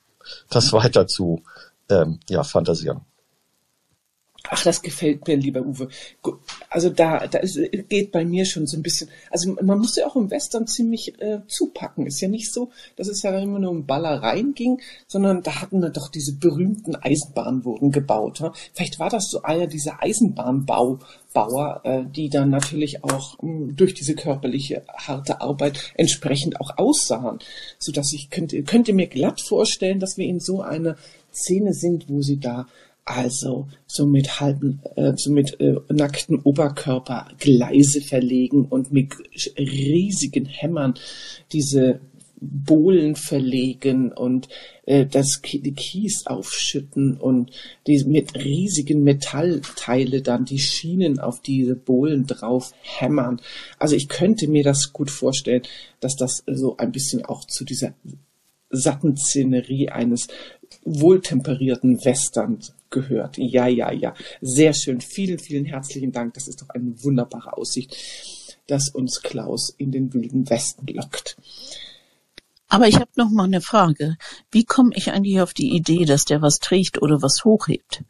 das 0.51 0.73
weiter 0.73 1.07
zu 1.07 1.45
ähm, 1.89 2.19
ja, 2.29 2.43
fantasieren. 2.43 3.03
Ach, 4.51 4.63
das 4.63 4.83
gefällt 4.83 5.27
mir, 5.27 5.37
lieber 5.37 5.63
Uwe. 5.63 5.89
Also 6.71 6.91
da, 6.91 7.27
da 7.27 7.39
ist, 7.39 7.59
geht 7.89 8.13
bei 8.13 8.25
mir 8.25 8.45
schon 8.45 8.67
so 8.67 8.77
ein 8.77 8.83
bisschen. 8.83 9.09
Also 9.31 9.57
man 9.61 9.79
muss 9.79 9.97
ja 9.97 10.07
auch 10.07 10.17
im 10.17 10.31
Western 10.31 10.67
ziemlich 10.67 11.21
äh, 11.21 11.41
zupacken. 11.49 12.07
Ist 12.07 12.21
ja 12.21 12.29
nicht 12.29 12.53
so, 12.53 12.71
dass 12.97 13.09
es 13.09 13.23
ja 13.23 13.37
immer 13.39 13.59
nur 13.59 13.71
um 13.71 13.87
Ballereien 13.87 14.55
ging, 14.55 14.81
sondern 15.07 15.43
da 15.43 15.61
hatten 15.61 15.81
wir 15.81 15.91
doch 15.91 16.09
diese 16.09 16.35
berühmten 16.35 16.97
Eisenbahnen 16.97 17.65
wurden 17.65 17.91
gebaut. 17.91 18.41
Ja? 18.41 18.53
Vielleicht 18.73 18.99
war 18.99 19.11
das 19.11 19.31
so 19.31 19.43
einer 19.43 19.67
dieser 19.67 20.03
Eisenbahnbauer, 20.03 21.81
äh, 21.85 22.05
die 22.05 22.29
dann 22.29 22.51
natürlich 22.51 23.05
auch 23.05 23.43
mh, 23.43 23.73
durch 23.75 23.95
diese 23.95 24.15
körperliche 24.15 24.85
harte 24.97 25.41
Arbeit 25.41 25.93
entsprechend 25.97 26.61
auch 26.61 26.79
aussahen, 26.79 27.39
so 27.79 27.93
dass 27.93 28.13
ich 28.13 28.31
könnte 28.31 28.63
könnte 28.63 28.93
mir 28.93 29.07
glatt 29.07 29.41
vorstellen, 29.41 30.01
dass 30.01 30.17
wir 30.17 30.27
in 30.27 30.41
so 30.41 30.63
einer 30.63 30.97
Szene 31.33 31.75
sind, 31.75 32.09
wo 32.09 32.23
sie 32.23 32.41
da 32.41 32.67
also 33.07 33.69
so 33.87 34.05
mit 34.05 34.41
halben, 34.41 34.83
äh, 34.97 35.13
so 35.17 35.31
mit 35.31 35.59
äh, 35.61 35.77
nackten 35.89 36.41
Oberkörper 36.41 37.29
Gleise 37.39 38.03
verlegen 38.03 38.67
und 38.67 38.93
mit 38.93 39.15
riesigen 39.57 40.45
Hämmern 40.45 40.95
diese 41.53 42.01
Bohlen 42.39 43.17
verlegen 43.17 44.13
und 44.13 44.49
äh, 44.85 45.07
das 45.07 45.41
die 45.41 45.73
Kies 45.73 46.27
aufschütten 46.27 47.17
und 47.17 47.51
die 47.87 48.05
mit 48.05 48.35
riesigen 48.35 49.05
Metallteile 49.05 50.21
dann 50.21 50.45
die 50.45 50.59
Schienen 50.59 51.19
auf 51.19 51.41
diese 51.41 51.77
Bohlen 51.77 52.27
drauf 52.27 52.75
hämmern. 52.83 53.41
Also 53.79 53.97
ich 53.97 54.09
könnte 54.09 54.49
mir 54.49 54.65
das 54.65 54.93
gut 54.93 55.11
vorstellen, 55.11 55.63
dass 56.01 56.17
das 56.17 56.43
so 56.47 56.77
ein 56.77 56.93
bisschen 56.93 57.25
auch 57.25 57.45
zu 57.45 57.65
dieser 57.65 57.95
satten 58.71 59.17
Szenerie 59.17 59.91
eines 59.91 60.29
wohltemperierten 60.85 62.05
Westerns 62.05 62.75
gehört. 62.91 63.39
Ja, 63.39 63.67
ja, 63.67 63.93
ja. 63.93 64.15
Sehr 64.41 64.73
schön. 64.73 65.01
Vielen, 65.01 65.39
vielen 65.39 65.65
herzlichen 65.65 66.13
Dank. 66.13 66.35
Das 66.35 66.49
ist 66.49 66.63
doch 66.63 66.71
eine 66.71 67.03
wunderbare 67.03 67.57
Aussicht, 67.57 67.97
dass 68.67 68.89
uns 68.89 69.23
Klaus 69.23 69.75
in 69.77 69.93
den 69.93 70.13
wilden 70.13 70.49
Westen 70.49 70.87
lockt. 70.87 71.37
Aber 72.69 72.89
ich 72.89 72.97
habe 72.97 73.11
noch 73.17 73.31
mal 73.31 73.45
eine 73.45 73.61
Frage. 73.61 74.17
Wie 74.51 74.65
komme 74.65 74.91
ich 74.95 75.13
eigentlich 75.13 75.41
auf 75.41 75.55
die 75.55 75.75
Idee, 75.75 76.05
dass 76.05 76.25
der 76.25 76.43
was 76.43 76.59
trägt 76.59 77.01
oder 77.01 77.23
was 77.23 77.45
hochhebt? 77.45 78.03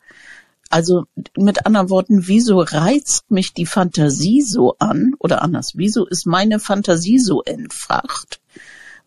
Also 0.71 1.05
mit 1.37 1.65
anderen 1.67 1.91
Worten, 1.91 2.27
wieso 2.27 2.61
reizt 2.61 3.31
mich 3.31 3.53
die 3.53 3.67
Fantasie 3.67 4.43
so 4.43 4.77
an? 4.79 5.13
Oder 5.19 5.43
anders, 5.43 5.73
wieso 5.77 6.07
ist 6.07 6.27
meine 6.27 6.59
Fantasie 6.59 7.19
so 7.19 7.43
entfacht? 7.43 8.41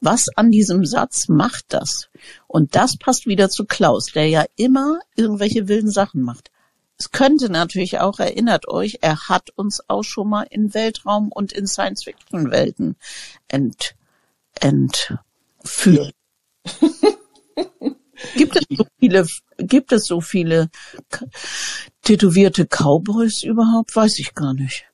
Was 0.01 0.27
an 0.35 0.51
diesem 0.51 0.85
Satz 0.85 1.27
macht 1.27 1.65
das? 1.69 2.09
Und 2.47 2.75
das 2.75 2.97
passt 2.97 3.25
wieder 3.25 3.49
zu 3.49 3.65
Klaus, 3.65 4.07
der 4.13 4.27
ja 4.27 4.45
immer 4.55 4.99
irgendwelche 5.15 5.67
wilden 5.67 5.91
Sachen 5.91 6.21
macht. 6.21 6.51
Es 6.97 7.11
könnte 7.11 7.49
natürlich 7.49 7.99
auch, 7.99 8.19
erinnert 8.19 8.67
euch, 8.67 8.99
er 9.01 9.29
hat 9.29 9.51
uns 9.51 9.81
auch 9.87 10.03
schon 10.03 10.29
mal 10.29 10.45
in 10.49 10.73
Weltraum 10.73 11.31
und 11.31 11.53
in 11.53 11.65
Science-Fiction-Welten 11.65 12.97
ent, 13.47 13.95
entführt. 14.59 16.13
Gibt 18.35 18.57
es 18.57 18.65
so 18.69 18.85
viele, 18.99 19.27
gibt 19.57 19.91
es 19.93 20.05
so 20.05 20.19
viele 20.19 20.69
tätowierte 22.03 22.65
Cowboys 22.65 23.43
überhaupt? 23.43 23.95
Weiß 23.95 24.19
ich 24.19 24.35
gar 24.35 24.53
nicht. 24.53 24.85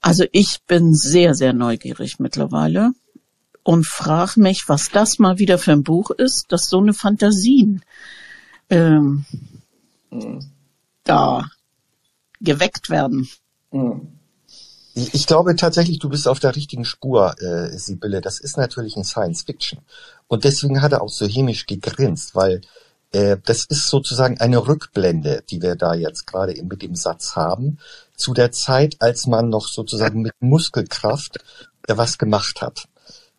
Also 0.00 0.24
ich 0.32 0.60
bin 0.66 0.94
sehr, 0.94 1.34
sehr 1.34 1.52
neugierig 1.52 2.18
mittlerweile 2.18 2.92
und 3.68 3.86
frage 3.86 4.40
mich, 4.40 4.66
was 4.70 4.88
das 4.88 5.18
mal 5.18 5.38
wieder 5.38 5.58
für 5.58 5.72
ein 5.72 5.82
Buch 5.82 6.10
ist, 6.10 6.46
dass 6.48 6.70
so 6.70 6.78
eine 6.78 6.94
Fantasien 6.94 7.82
ähm, 8.70 9.26
da 11.04 11.50
geweckt 12.40 12.88
werden. 12.88 13.28
Ich, 14.94 15.12
ich 15.12 15.26
glaube 15.26 15.54
tatsächlich, 15.54 15.98
du 15.98 16.08
bist 16.08 16.26
auf 16.28 16.40
der 16.40 16.56
richtigen 16.56 16.86
Spur, 16.86 17.38
äh, 17.42 17.76
Sibylle. 17.76 18.22
Das 18.22 18.40
ist 18.40 18.56
natürlich 18.56 18.96
ein 18.96 19.04
Science 19.04 19.42
Fiction. 19.42 19.80
Und 20.28 20.44
deswegen 20.44 20.80
hat 20.80 20.92
er 20.92 21.02
auch 21.02 21.10
so 21.10 21.26
hämisch 21.26 21.66
gegrinst, 21.66 22.34
weil 22.34 22.62
äh, 23.12 23.36
das 23.44 23.66
ist 23.66 23.88
sozusagen 23.88 24.40
eine 24.40 24.66
Rückblende, 24.66 25.44
die 25.50 25.60
wir 25.60 25.76
da 25.76 25.92
jetzt 25.92 26.26
gerade 26.26 26.56
eben 26.56 26.68
mit 26.68 26.80
dem 26.80 26.94
Satz 26.94 27.36
haben, 27.36 27.80
zu 28.16 28.32
der 28.32 28.50
Zeit, 28.50 28.96
als 29.00 29.26
man 29.26 29.50
noch 29.50 29.68
sozusagen 29.68 30.22
mit 30.22 30.32
Muskelkraft 30.40 31.36
äh, 31.86 31.98
was 31.98 32.16
gemacht 32.16 32.62
hat. 32.62 32.88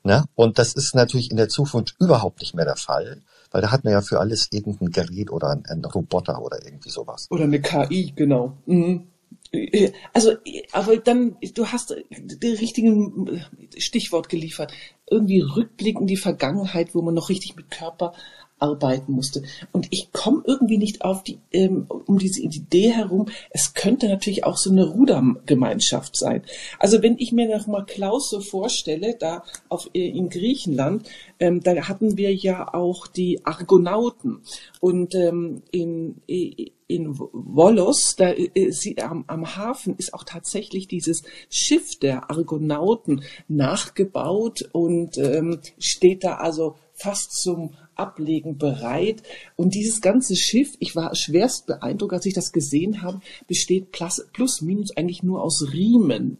Ne? 0.04 0.26
Und 0.36 0.60
das 0.60 0.74
ist 0.74 0.96
natürlich 0.96 1.30
in 1.30 1.38
der 1.38 1.50
Zukunft 1.50 1.96
überhaupt 2.00 2.40
nicht 2.40 2.56
mehr 2.56 2.66
der 2.66 2.78
Fall, 2.78 3.22
weil 3.52 3.62
da 3.62 3.72
hat 3.72 3.84
man 3.84 3.94
ja 3.94 4.02
für 4.02 4.20
alles 4.20 4.48
irgendein 4.52 4.92
Gerät 4.92 5.32
oder 5.32 5.50
ein, 5.50 5.66
ein 5.68 5.84
Roboter 5.84 6.42
oder 6.42 6.64
irgendwie 6.64 6.90
sowas. 6.90 7.28
Oder 7.30 7.44
eine 7.44 7.62
KI, 7.62 8.14
genau. 8.16 8.58
Mhm. 8.66 9.08
Äh, 9.52 9.92
Also, 10.14 10.34
aber 10.72 10.98
dann, 10.98 11.38
du 11.54 11.68
hast 11.68 11.96
den 12.12 12.56
richtigen 12.56 13.28
äh, 13.28 13.82
Stichwort 13.82 14.30
geliefert. 14.30 14.74
Irgendwie 15.10 15.42
Rückblick 15.42 16.00
in 16.00 16.08
die 16.08 16.18
Vergangenheit, 16.18 16.96
wo 16.96 17.02
man 17.02 17.14
noch 17.14 17.30
richtig 17.30 17.56
mit 17.56 17.70
Körper 17.70 18.14
arbeiten 18.60 19.13
musste. 19.13 19.43
Und 19.72 19.88
ich 19.91 20.12
komme 20.12 20.43
irgendwie 20.45 20.78
nicht 20.78 21.04
auf 21.04 21.24
die, 21.24 21.39
ähm, 21.52 21.86
um 21.88 22.17
diese 22.17 22.41
Idee 22.41 22.91
herum, 22.91 23.28
es 23.52 23.74
könnte 23.74 24.08
natürlich 24.08 24.43
auch 24.43 24.58
so 24.58 24.69
eine 24.69 24.86
Rudergemeinschaft 24.86 26.17
sein. 26.17 26.43
Also 26.78 27.02
wenn 27.02 27.17
ich 27.17 27.32
mir 27.32 27.48
noch 27.48 27.67
mal 27.67 27.86
Klaus 27.86 28.30
so 28.30 28.41
vorstelle, 28.41 29.15
da 29.19 29.43
auf, 29.69 29.89
äh, 29.93 30.08
in 30.10 30.30
Griechenland, 30.30 31.10
ähm, 31.39 31.62
da 31.62 31.88
hatten 31.88 32.17
wir 32.17 32.34
ja 32.36 32.74
auch 32.74 33.08
die 33.08 33.45
Argonauten. 33.45 34.41
Und 34.80 35.15
ähm, 35.15 35.63
in, 35.72 36.22
in 36.89 37.15
Volos, 37.15 38.15
da 38.17 38.32
äh, 38.32 38.72
sie, 38.72 38.98
am, 38.98 39.24
am 39.28 39.56
Hafen 39.56 39.95
ist 39.98 40.13
auch 40.13 40.24
tatsächlich 40.24 40.88
dieses 40.88 41.24
Schiff 41.50 41.98
der 42.00 42.30
Argonauten 42.30 43.24
nachgebaut 43.48 44.67
und 44.74 45.17
ähm, 45.17 45.60
steht 45.78 46.24
da 46.24 46.36
also 46.36 46.76
fast 46.93 47.32
zum 47.41 47.76
Ablegen 48.00 48.58
bereit. 48.58 49.22
Und 49.56 49.76
dieses 49.76 50.02
ganze 50.02 50.36
Schiff, 50.36 50.76
ich 50.80 50.96
war 50.96 51.16
schwerst 51.16 51.68
beeindruckt, 51.68 52.14
als 52.14 52.26
ich 52.26 52.34
das 52.34 52.52
gesehen 52.52 53.02
habe, 53.02 53.22
besteht 53.48 53.92
plus, 53.92 54.26
plus 54.34 54.62
minus 54.62 54.96
eigentlich 54.96 55.24
nur 55.24 55.44
aus 55.44 55.72
Riemen. 55.72 56.38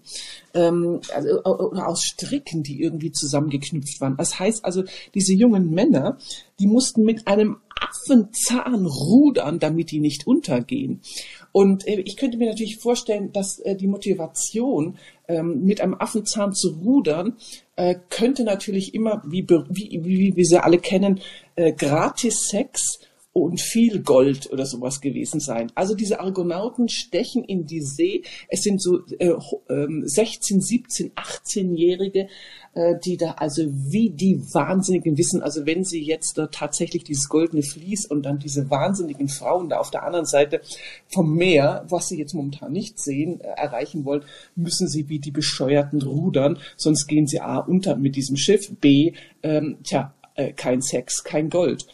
Ähm, 0.54 1.02
also, 1.14 1.44
oder 1.44 1.88
aus 1.88 2.04
Stricken, 2.04 2.64
die 2.64 2.82
irgendwie 2.82 3.12
zusammengeknüpft 3.12 4.02
waren. 4.02 4.18
Das 4.18 4.40
heißt 4.40 4.66
also, 4.66 4.84
diese 5.14 5.34
jungen 5.34 5.72
Männer, 5.72 6.18
die 6.60 6.68
mussten 6.68 7.04
mit 7.04 7.28
einem 7.28 7.58
Affenzahn 7.80 8.86
rudern, 8.86 9.60
damit 9.60 9.92
die 9.92 10.00
nicht 10.00 10.28
untergehen. 10.28 11.02
Und 11.52 11.88
äh, 11.88 12.02
ich 12.02 12.18
könnte 12.18 12.38
mir 12.38 12.50
natürlich 12.50 12.78
vorstellen, 12.78 13.32
dass 13.32 13.60
äh, 13.60 13.76
die 13.76 13.88
Motivation, 13.88 14.98
ähm, 15.28 15.64
mit 15.64 15.82
einem 15.82 15.96
Affenzahn 15.96 16.54
zu 16.54 16.80
rudern, 16.84 17.38
äh, 17.76 17.96
könnte 18.10 18.44
natürlich 18.44 18.94
immer, 18.94 19.24
wie, 19.26 19.48
wie, 19.70 20.04
wie 20.04 20.36
wir 20.36 20.46
sie 20.46 20.64
alle 20.64 20.80
kennen, 20.80 21.22
äh, 21.56 21.72
Gratis-Sex 21.74 23.00
und 23.32 23.62
viel 23.62 24.02
Gold 24.02 24.52
oder 24.52 24.66
sowas 24.66 25.02
gewesen 25.02 25.40
sein. 25.40 25.72
Also 25.76 25.94
diese 25.94 26.20
Argonauten 26.20 26.90
stechen 26.90 27.44
in 27.44 27.66
die 27.66 27.82
See. 27.82 28.24
Es 28.48 28.62
sind 28.64 28.82
so 28.82 29.02
äh, 29.20 29.30
ho- 29.30 29.62
ähm, 29.70 30.02
16, 30.06 30.62
17, 30.62 31.12
18-Jährige, 31.14 32.28
äh, 32.74 32.96
die 33.04 33.18
da 33.18 33.32
also 33.34 33.64
wie 33.68 34.10
die 34.10 34.42
Wahnsinnigen 34.54 35.18
wissen, 35.18 35.42
also 35.44 35.66
wenn 35.66 35.84
sie 35.84 36.04
jetzt 36.04 36.38
da 36.38 36.48
tatsächlich 36.48 37.04
dieses 37.04 37.30
goldene 37.30 37.62
Vlies 37.62 38.06
und 38.08 38.24
dann 38.24 38.40
diese 38.40 38.70
wahnsinnigen 38.70 39.28
Frauen 39.30 39.70
da 39.70 39.78
auf 39.78 39.92
der 39.92 40.04
anderen 40.04 40.26
Seite 40.26 40.62
vom 41.08 41.36
Meer, 41.36 41.86
was 41.88 42.08
sie 42.10 42.18
jetzt 42.18 42.34
momentan 42.34 42.72
nicht 42.72 43.00
sehen, 43.00 43.42
äh, 43.42 43.48
erreichen 43.58 44.06
wollen, 44.06 44.24
müssen 44.56 44.88
sie 44.88 45.08
wie 45.08 45.20
die 45.20 45.32
Bescheuerten 45.32 46.02
rudern, 46.02 46.58
sonst 46.78 47.08
gehen 47.08 47.28
sie 47.28 47.42
A 47.42 47.60
unter 47.60 47.96
mit 47.96 48.16
diesem 48.16 48.38
Schiff, 48.38 48.72
B, 48.82 49.14
ähm, 49.44 49.78
tja, 49.84 50.14
äh, 50.36 50.52
kein 50.54 50.82
Sex, 50.82 51.24
kein 51.24 51.50
Gold. 51.50 51.86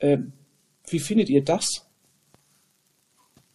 Ähm, 0.00 0.32
wie 0.92 1.00
findet 1.00 1.28
ihr 1.28 1.44
das? 1.44 1.82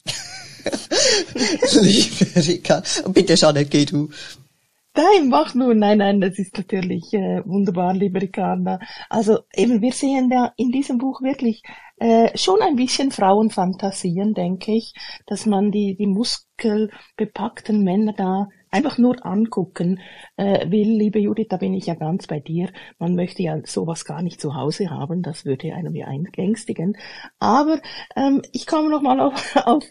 Liebe 1.81 2.47
Rika, 2.47 2.83
bitte 3.09 3.35
Jeanette, 3.35 3.69
geh 3.69 3.85
du. 3.85 4.09
Nein, 4.95 5.29
mach 5.29 5.55
nur. 5.55 5.73
Nein, 5.73 5.97
nein, 5.99 6.21
das 6.21 6.37
ist 6.37 6.55
natürlich 6.55 7.13
äh, 7.13 7.41
wunderbar, 7.45 7.93
liebe 7.95 8.21
Ricarda. 8.21 8.79
Also 9.09 9.39
eben, 9.55 9.81
wir 9.81 9.91
sehen 9.91 10.29
da 10.29 10.53
in 10.55 10.71
diesem 10.71 10.99
Buch 10.99 11.21
wirklich 11.21 11.63
äh, 11.97 12.37
schon 12.37 12.61
ein 12.61 12.75
bisschen 12.75 13.09
Frauenfantasien, 13.11 14.35
denke 14.35 14.73
ich, 14.75 14.93
dass 15.25 15.47
man 15.47 15.71
die, 15.71 15.95
die 15.95 16.05
muskelbepackten 16.05 17.83
Männer 17.83 18.13
da 18.13 18.47
einfach 18.69 18.99
nur 18.99 19.25
angucken 19.25 19.99
äh, 20.37 20.69
will. 20.69 20.89
Liebe 20.97 21.19
Judith, 21.19 21.47
da 21.49 21.57
bin 21.57 21.73
ich 21.73 21.87
ja 21.87 21.95
ganz 21.95 22.27
bei 22.27 22.39
dir. 22.39 22.69
Man 22.99 23.15
möchte 23.15 23.41
ja 23.41 23.59
sowas 23.65 24.05
gar 24.05 24.21
nicht 24.21 24.39
zu 24.41 24.53
Hause 24.55 24.91
haben, 24.91 25.23
das 25.23 25.43
würde 25.45 25.73
einem 25.73 25.95
ja 25.95 26.07
ängstigen. 26.37 26.97
Aber 27.39 27.79
ähm, 28.15 28.43
ich 28.51 28.67
komme 28.67 28.89
nochmal 28.89 29.19
auf, 29.19 29.55
auf 29.65 29.83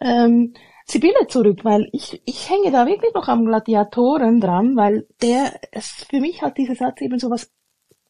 ähm, 0.00 0.54
Sibylle 0.88 1.26
zurück, 1.28 1.64
weil 1.64 1.88
ich, 1.92 2.22
ich 2.26 2.48
hänge 2.48 2.70
da 2.70 2.86
wirklich 2.86 3.12
noch 3.12 3.26
am 3.26 3.44
Gladiatoren 3.44 4.40
dran, 4.40 4.76
weil 4.76 5.06
der, 5.20 5.58
es, 5.72 6.06
für 6.08 6.20
mich 6.20 6.42
hat 6.42 6.58
dieser 6.58 6.76
Satz 6.76 7.00
eben 7.00 7.18
sowas 7.18 7.50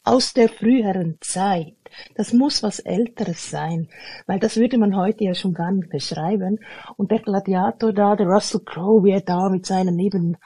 aus 0.05 0.35
der 0.35 0.49
früheren 0.49 1.19
Zeit. 1.21 1.75
Das 2.15 2.33
muss 2.33 2.63
was 2.63 2.79
Älteres 2.79 3.51
sein, 3.51 3.89
weil 4.27 4.39
das 4.39 4.57
würde 4.57 4.79
man 4.79 4.95
heute 4.95 5.25
ja 5.25 5.35
schon 5.35 5.55
gar 5.55 5.73
nicht 5.73 5.89
beschreiben. 5.89 6.61
Und 6.97 7.11
der 7.11 7.21
Gladiator 7.21 7.93
da, 7.93 8.15
der 8.15 8.27
Russell 8.27 8.61
Crowe, 8.61 9.05
wie 9.05 9.13
er 9.13 9.23
da 9.23 9.49
mit 9.49 9.67
seinen 9.67 9.99
eben 9.99 10.37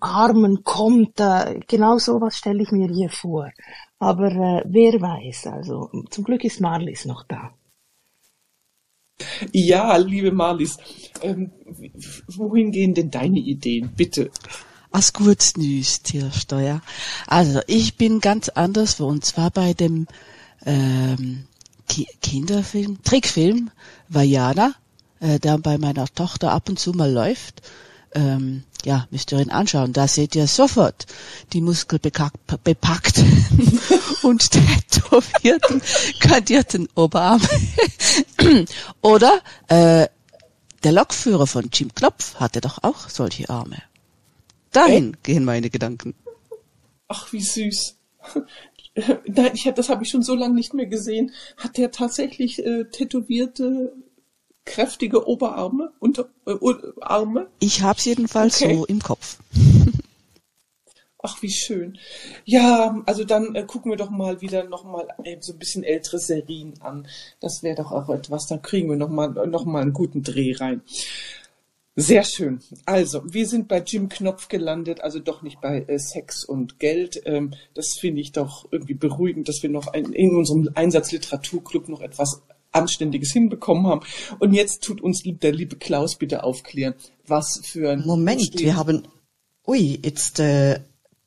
Armen 0.00 0.62
kommt, 0.62 1.18
da, 1.18 1.52
genau 1.66 1.98
sowas 1.98 2.36
stelle 2.36 2.62
ich 2.62 2.70
mir 2.70 2.88
hier 2.88 3.10
vor. 3.10 3.50
Aber 3.98 4.30
äh, 4.30 4.62
wer 4.66 5.00
weiß, 5.00 5.48
also 5.48 5.90
zum 6.10 6.24
Glück 6.24 6.44
ist 6.44 6.60
Marlies 6.60 7.04
noch 7.04 7.24
da. 7.24 7.52
Ja, 9.52 9.96
liebe 9.96 10.30
Marlies, 10.30 10.76
ähm, 11.22 11.50
wohin 12.28 12.70
gehen 12.70 12.94
denn 12.94 13.10
deine 13.10 13.38
Ideen? 13.38 13.90
Bitte. 13.96 14.30
Als 14.90 15.12
gut 15.12 15.52
News, 15.56 16.02
Tiersteuer. 16.02 16.80
Also, 17.26 17.60
ich 17.66 17.96
bin 17.96 18.20
ganz 18.20 18.48
anders, 18.50 19.00
und 19.00 19.24
zwar 19.24 19.50
bei 19.50 19.74
dem 19.74 20.06
ähm, 20.64 21.44
Ki 21.88 22.06
Kinderfilm, 22.20 23.02
Trickfilm 23.02 23.70
Vajana, 24.08 24.74
äh, 25.20 25.38
der 25.38 25.58
bei 25.58 25.78
meiner 25.78 26.06
Tochter 26.06 26.52
ab 26.52 26.68
und 26.68 26.78
zu 26.78 26.92
mal 26.92 27.10
läuft. 27.10 27.62
Ähm, 28.16 28.64
ja, 28.84 29.06
müsst 29.10 29.32
ihr 29.32 29.40
ihn 29.40 29.50
anschauen. 29.50 29.92
Da 29.92 30.08
seht 30.08 30.34
ihr 30.34 30.46
sofort 30.46 31.06
die 31.52 31.60
muskelbepackten 31.60 33.46
und 34.22 34.50
tätowierten, 34.50 35.82
kandierten 36.20 36.88
Oberarme. 36.94 37.46
Oder 39.02 39.40
äh, 39.68 40.08
der 40.82 40.92
Lokführer 40.92 41.46
von 41.46 41.68
Jim 41.72 41.94
Knopf 41.94 42.36
hatte 42.36 42.60
doch 42.60 42.82
auch 42.82 43.08
solche 43.08 43.50
Arme. 43.50 43.82
Dahin 44.72 45.16
gehen 45.22 45.44
meine 45.44 45.70
Gedanken. 45.70 46.14
Ach, 47.08 47.32
wie 47.32 47.40
süß. 47.40 47.96
Nein, 49.26 49.50
ich 49.54 49.66
hab, 49.66 49.74
das 49.74 49.88
habe 49.88 50.04
ich 50.04 50.10
schon 50.10 50.22
so 50.22 50.34
lange 50.34 50.54
nicht 50.54 50.74
mehr 50.74 50.86
gesehen. 50.86 51.32
Hat 51.56 51.76
der 51.76 51.90
tatsächlich 51.90 52.64
äh, 52.64 52.84
tätowierte, 52.84 53.92
kräftige 54.66 55.26
Oberarme, 55.26 55.92
Unter, 55.98 56.28
äh, 56.46 56.54
Arme? 57.00 57.46
Ich 57.60 57.82
hab's 57.82 58.04
jedenfalls 58.04 58.60
Okay. 58.60 58.76
so 58.76 58.84
im 58.84 59.00
Kopf. 59.00 59.38
Ach, 61.22 61.42
wie 61.42 61.50
schön. 61.50 61.98
Ja, 62.44 63.02
also 63.06 63.24
dann 63.24 63.54
äh, 63.54 63.64
gucken 63.64 63.90
wir 63.90 63.96
doch 63.96 64.10
mal 64.10 64.42
wieder 64.42 64.64
noch 64.64 64.84
mal 64.84 65.08
äh, 65.24 65.38
so 65.40 65.54
ein 65.54 65.58
bisschen 65.58 65.82
ältere 65.82 66.18
Serien 66.18 66.74
an. 66.80 67.08
Das 67.40 67.62
wäre 67.62 67.74
doch 67.74 67.90
auch 67.90 68.08
etwas. 68.10 68.46
Dann 68.46 68.62
kriegen 68.62 68.88
wir 68.90 68.96
noch 68.96 69.08
mal 69.08 69.28
noch 69.46 69.64
mal 69.64 69.82
einen 69.82 69.92
guten 69.92 70.22
Dreh 70.22 70.54
rein. 70.54 70.82
Sehr 71.98 72.24
schön. 72.24 72.60
Also, 72.84 73.22
wir 73.24 73.48
sind 73.48 73.68
bei 73.68 73.78
Jim 73.80 74.10
Knopf 74.10 74.48
gelandet, 74.48 75.00
also 75.00 75.18
doch 75.18 75.40
nicht 75.40 75.62
bei 75.62 75.82
äh, 75.88 75.98
Sex 75.98 76.44
und 76.44 76.78
Geld. 76.78 77.22
Ähm, 77.24 77.54
das 77.72 77.94
finde 77.94 78.20
ich 78.20 78.32
doch 78.32 78.68
irgendwie 78.70 78.94
beruhigend, 78.94 79.48
dass 79.48 79.62
wir 79.62 79.70
noch 79.70 79.86
ein, 79.94 80.12
in 80.12 80.36
unserem 80.36 80.68
Einsatzliteraturclub 80.74 81.88
noch 81.88 82.02
etwas 82.02 82.42
Anständiges 82.76 83.32
hinbekommen 83.32 83.86
haben. 83.86 84.00
Und 84.38 84.52
jetzt 84.52 84.82
tut 84.84 85.00
uns 85.00 85.24
lieb- 85.24 85.40
der 85.40 85.52
liebe 85.52 85.76
Klaus 85.76 86.16
bitte 86.16 86.44
aufklären, 86.44 86.94
was 87.26 87.60
für 87.64 87.90
ein 87.90 88.04
Moment, 88.06 88.58
wir 88.58 88.76
haben, 88.76 89.02
ui, 89.66 89.98
jetzt, 90.04 90.38
äh, 90.38 90.80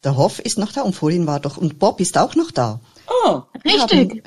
der 0.04 0.16
Hoff 0.16 0.40
ist 0.40 0.58
noch 0.58 0.72
da 0.72 0.82
und 0.84 0.94
vorhin 0.96 1.28
war 1.28 1.40
doch, 1.42 1.58
und 1.58 1.78
Bob 1.80 2.00
ist 2.00 2.18
auch 2.18 2.36
noch 2.36 2.52
da. 2.52 2.80
Ah, 3.26 3.44
Wir 3.64 3.82
haben, 3.82 4.22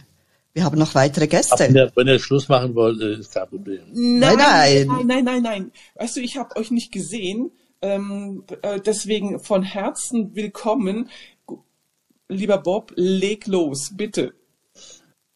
wir 0.53 0.65
haben 0.65 0.79
noch 0.79 0.95
weitere 0.95 1.27
Gäste. 1.29 1.59
wenn 1.61 1.77
ihr, 1.77 1.93
wenn 1.95 2.09
ihr 2.09 2.19
Schluss 2.19 2.49
machen 2.49 2.75
wollt, 2.75 3.01
äh, 3.01 3.15
ist 3.19 3.33
kein 3.33 3.49
Problem. 3.49 3.81
Nein, 3.93 4.37
nein. 4.37 4.87
nein, 4.87 5.07
nein, 5.07 5.25
nein, 5.25 5.43
nein. 5.43 5.73
Weißt 5.95 6.17
du, 6.17 6.21
ich 6.21 6.37
habe 6.37 6.57
euch 6.57 6.71
nicht 6.71 6.93
gesehen. 6.93 7.53
Ähm, 7.81 8.45
äh, 8.63 8.79
deswegen 8.81 9.41
von 9.41 9.63
Herzen 9.63 10.35
willkommen. 10.35 11.09
Lieber 12.29 12.59
Bob, 12.59 12.93
leg 12.97 13.47
los, 13.47 13.93
bitte. 13.97 14.35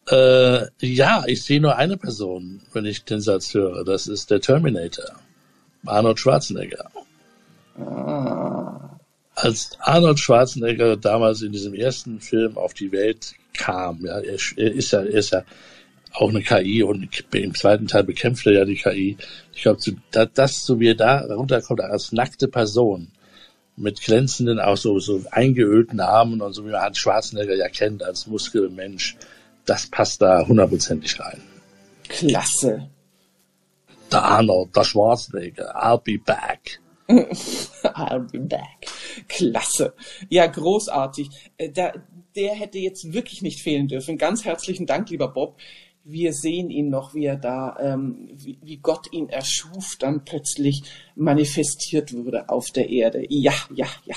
Äh, 0.09 0.67
ja, 0.79 1.23
ich 1.27 1.43
sehe 1.43 1.59
nur 1.59 1.75
eine 1.75 1.97
Person, 1.97 2.61
wenn 2.73 2.85
ich 2.85 3.03
den 3.03 3.19
Satz 3.21 3.53
höre. 3.53 3.83
Das 3.83 4.07
ist 4.07 4.31
der 4.31 4.39
Terminator. 4.39 5.05
Arnold 5.85 6.19
Schwarzenegger. 6.19 6.89
Als 9.35 9.71
Arnold 9.79 10.19
Schwarzenegger 10.19 10.97
damals 10.97 11.41
in 11.41 11.51
diesem 11.51 11.73
ersten 11.73 12.21
Film 12.21 12.57
auf 12.57 12.73
die 12.73 12.91
Welt 12.91 13.33
kam, 13.53 14.05
ja, 14.05 14.19
er, 14.19 14.37
er 14.55 14.73
ist 14.73 14.91
ja, 14.91 15.01
er 15.01 15.07
ist 15.07 15.31
ja 15.31 15.43
auch 16.13 16.29
eine 16.29 16.41
KI 16.41 16.83
und 16.83 17.23
im 17.33 17.53
zweiten 17.53 17.87
Teil 17.87 18.03
bekämpft 18.03 18.47
er 18.47 18.53
ja 18.53 18.65
die 18.65 18.75
KI. 18.75 19.17
Ich 19.53 19.61
glaube, 19.61 19.79
das, 20.33 20.65
so 20.65 20.79
wie 20.79 20.89
er 20.89 20.95
da 20.95 21.19
runterkommt, 21.19 21.81
als 21.81 22.11
nackte 22.11 22.47
Person, 22.47 23.11
mit 23.75 24.01
glänzenden, 24.01 24.59
auch 24.59 24.77
so, 24.77 24.99
so 24.99 25.23
eingeölten 25.29 25.99
Armen 25.99 26.41
und 26.41 26.53
so 26.53 26.65
wie 26.65 26.71
man 26.71 26.79
Arnold 26.79 26.97
Schwarzenegger 26.97 27.55
ja 27.55 27.69
kennt 27.69 28.03
als 28.03 28.25
Muskelmensch, 28.25 29.15
das 29.67 29.87
passt 29.87 30.21
da 30.21 30.45
hundertprozentig 30.47 31.19
rein. 31.19 31.41
Klasse. 32.07 32.89
Der 34.11 34.23
Arnold, 34.23 34.75
der 34.75 34.83
Schwarzenegger, 34.85 35.75
I'll 35.75 36.01
be 36.01 36.17
back. 36.17 36.79
I'll 37.09 38.29
be 38.31 38.39
back. 38.39 38.87
Klasse. 39.27 39.93
Ja, 40.29 40.47
großartig. 40.47 41.29
Äh, 41.57 41.69
Da, 41.71 41.93
der 42.35 42.53
hätte 42.53 42.77
jetzt 42.79 43.13
wirklich 43.13 43.41
nicht 43.41 43.61
fehlen 43.61 43.87
dürfen. 43.87 44.17
Ganz 44.17 44.45
herzlichen 44.45 44.85
Dank, 44.85 45.09
lieber 45.09 45.27
Bob. 45.29 45.57
Wir 46.03 46.31
sehen 46.33 46.69
ihn 46.69 46.89
noch, 46.89 47.13
wie 47.15 47.25
er 47.25 47.35
da, 47.35 47.75
ähm, 47.81 48.29
wie, 48.31 48.59
wie 48.61 48.77
Gott 48.77 49.11
ihn 49.11 49.27
erschuf, 49.27 49.97
dann 49.99 50.23
plötzlich 50.23 50.83
manifestiert 51.15 52.13
wurde 52.13 52.47
auf 52.49 52.71
der 52.71 52.89
Erde. 52.89 53.25
Ja, 53.29 53.53
ja, 53.73 53.87
ja. 54.05 54.15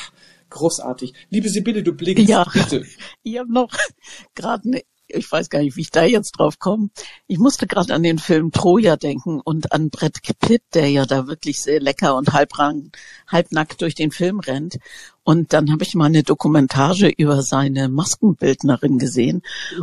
Großartig. 0.50 1.12
Liebe 1.30 1.48
Sibylle, 1.48 1.82
du 1.82 1.92
blickst, 1.94 2.28
Ja. 2.28 2.44
bitte. 2.52 2.84
Ich 3.22 3.38
habe 3.38 3.52
noch 3.52 3.70
gerade 4.34 4.68
eine, 4.68 4.82
ich 5.14 5.30
weiß 5.30 5.50
gar 5.50 5.60
nicht, 5.60 5.76
wie 5.76 5.82
ich 5.82 5.90
da 5.90 6.04
jetzt 6.04 6.32
drauf 6.32 6.58
komme. 6.58 6.90
Ich 7.26 7.38
musste 7.38 7.66
gerade 7.66 7.94
an 7.94 8.02
den 8.02 8.18
Film 8.18 8.52
Troja 8.52 8.96
denken 8.96 9.40
und 9.40 9.72
an 9.72 9.90
Brett 9.90 10.20
Pitt, 10.38 10.62
der 10.74 10.88
ja 10.88 11.06
da 11.06 11.26
wirklich 11.26 11.60
sehr 11.60 11.80
lecker 11.80 12.16
und 12.16 12.32
halbrang, 12.32 12.92
halbnackt 13.26 13.80
durch 13.82 13.94
den 13.94 14.10
Film 14.10 14.40
rennt. 14.40 14.78
Und 15.22 15.52
dann 15.52 15.70
habe 15.70 15.84
ich 15.84 15.94
mal 15.94 16.06
eine 16.06 16.22
Dokumentage 16.22 17.08
über 17.08 17.42
seine 17.42 17.88
Maskenbildnerin 17.88 18.98
gesehen. 18.98 19.42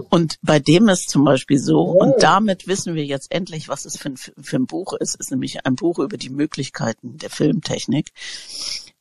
Und 0.09 0.37
bei 0.41 0.59
dem 0.59 0.89
ist 0.89 1.09
zum 1.09 1.23
Beispiel 1.23 1.59
so, 1.59 1.81
und 1.81 2.15
damit 2.21 2.67
wissen 2.67 2.95
wir 2.95 3.05
jetzt 3.05 3.31
endlich, 3.31 3.69
was 3.69 3.85
es 3.85 3.97
für 3.97 4.09
ein, 4.09 4.17
für 4.17 4.57
ein 4.57 4.65
Buch 4.65 4.93
ist. 4.93 5.15
Es 5.15 5.27
ist 5.27 5.31
nämlich 5.31 5.65
ein 5.65 5.75
Buch 5.75 5.99
über 5.99 6.17
die 6.17 6.31
Möglichkeiten 6.31 7.17
der 7.17 7.29
Filmtechnik 7.29 8.11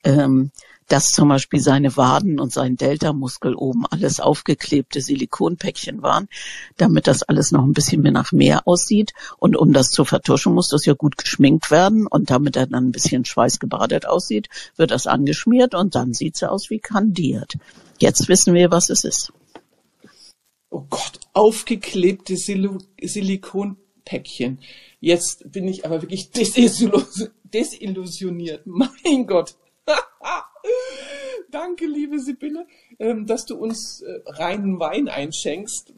ähm, 0.04 0.52
dass 0.88 1.11
zum 1.11 1.29
Beispiel 1.29 1.61
seine 1.61 1.96
Waden 1.96 2.38
und 2.38 2.53
sein 2.53 2.77
Delta-Muskel 2.77 3.55
oben 3.55 3.87
alles 3.87 4.20
aufgeklebte 4.20 5.01
Silikonpäckchen 5.01 6.03
waren, 6.03 6.29
damit 6.77 7.07
das 7.07 7.22
alles 7.22 7.51
noch 7.53 7.64
ein 7.64 7.72
bisschen 7.72 8.03
mehr 8.03 8.12
nach 8.12 8.33
mehr 8.33 8.66
aussieht. 8.68 9.12
Und 9.38 9.57
um 9.57 9.72
das 9.72 9.90
zu 9.90 10.05
vertuschen, 10.05 10.55
muss 10.55 10.68
das 10.68 10.85
ja 10.87 10.94
gut 10.94 11.16
geschminkt 11.18 11.70
werden. 11.70 12.07
Und 12.07 12.31
damit 12.31 12.57
er 12.57 12.66
dann 12.66 12.87
ein 12.87 12.92
bisschen 12.92 13.25
schweißgebadet 13.25 14.07
aussieht, 14.07 14.49
wird 14.77 14.90
das 14.90 15.07
angeschmiert 15.07 15.75
und 15.75 15.94
dann 15.94 16.14
sieht's 16.14 16.42
aus 16.42 16.70
wie 16.70 16.79
kandiert. 16.79 17.55
Jetzt 17.99 18.29
wissen 18.29 18.55
wir, 18.55 18.70
was 18.70 18.88
es 18.90 19.05
ist. 19.05 19.33
Oh 20.70 20.85
Gott, 20.90 21.20
aufgeklebte 21.33 22.35
Silu- 22.35 22.83
Silikonpäckchen. 23.01 24.59
Jetzt 25.01 25.51
bin 25.51 25.66
ich 25.68 25.85
aber 25.87 26.03
wirklich 26.03 26.31
desillu- 26.35 27.31
desillusioniert. 27.44 28.66
Mein 28.66 29.27
Gott. 29.27 29.55
Danke, 31.50 31.87
liebe 31.87 32.18
Sibylle, 32.18 32.66
ähm, 32.98 33.26
dass 33.26 33.46
du 33.46 33.57
uns 33.57 34.02
äh, 34.02 34.20
reinen 34.26 34.79
Wein 34.81 35.09
einschenkst, 35.09 35.92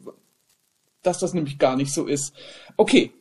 dass 1.01 1.19
das 1.19 1.33
nämlich 1.33 1.57
gar 1.57 1.75
nicht 1.75 1.93
so 1.93 2.05
ist. 2.05 2.33
Okay, 2.77 3.11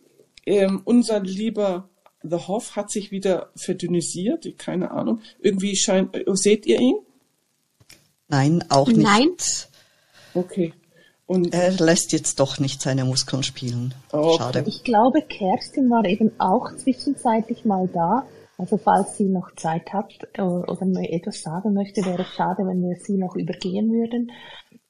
ähm, 0.47 0.83
unser 0.85 1.21
lieber 1.21 1.89
The 2.23 2.37
Hoff 2.37 2.77
hat 2.77 2.91
sich 2.91 3.11
wieder 3.11 3.51
verdünnisiert, 3.55 4.59
keine 4.59 4.91
Ahnung. 4.91 5.21
Irgendwie 5.41 5.77
scheint, 5.77 6.15
äh, 6.15 6.25
seht 6.35 6.67
ihr 6.67 6.81
ihn? 6.81 6.97
Nein, 8.29 8.65
auch 8.69 8.89
nicht. 8.89 9.01
Nein. 9.01 9.29
Okay. 10.35 10.75
Und 11.27 11.53
Er 11.53 11.73
lässt 11.73 12.13
jetzt 12.13 12.41
doch 12.41 12.59
nicht 12.59 12.81
seine 12.81 13.05
Muskeln 13.05 13.43
spielen. 13.43 13.95
Okay. 14.11 14.39
Schade. 14.39 14.65
Ich 14.67 14.83
glaube, 14.83 15.23
Kerstin 15.23 15.91
war 15.91 16.05
eben 16.05 16.33
auch 16.39 16.75
zwischenzeitlich 16.77 17.65
mal 17.65 17.89
da. 17.93 18.27
Also 18.59 18.77
falls 18.77 19.17
sie 19.17 19.29
noch 19.29 19.55
Zeit 19.55 19.93
hat 19.93 20.13
äh, 20.33 20.43
oder 20.43 20.85
mir 20.85 21.13
etwas 21.13 21.43
sagen 21.43 21.75
möchte, 21.75 22.05
wäre 22.05 22.23
es 22.23 22.29
schade, 22.35 22.67
wenn 22.67 22.83
wir 22.83 22.97
sie 22.97 23.17
noch 23.17 23.37
übergehen 23.37 23.93
würden. 23.93 24.33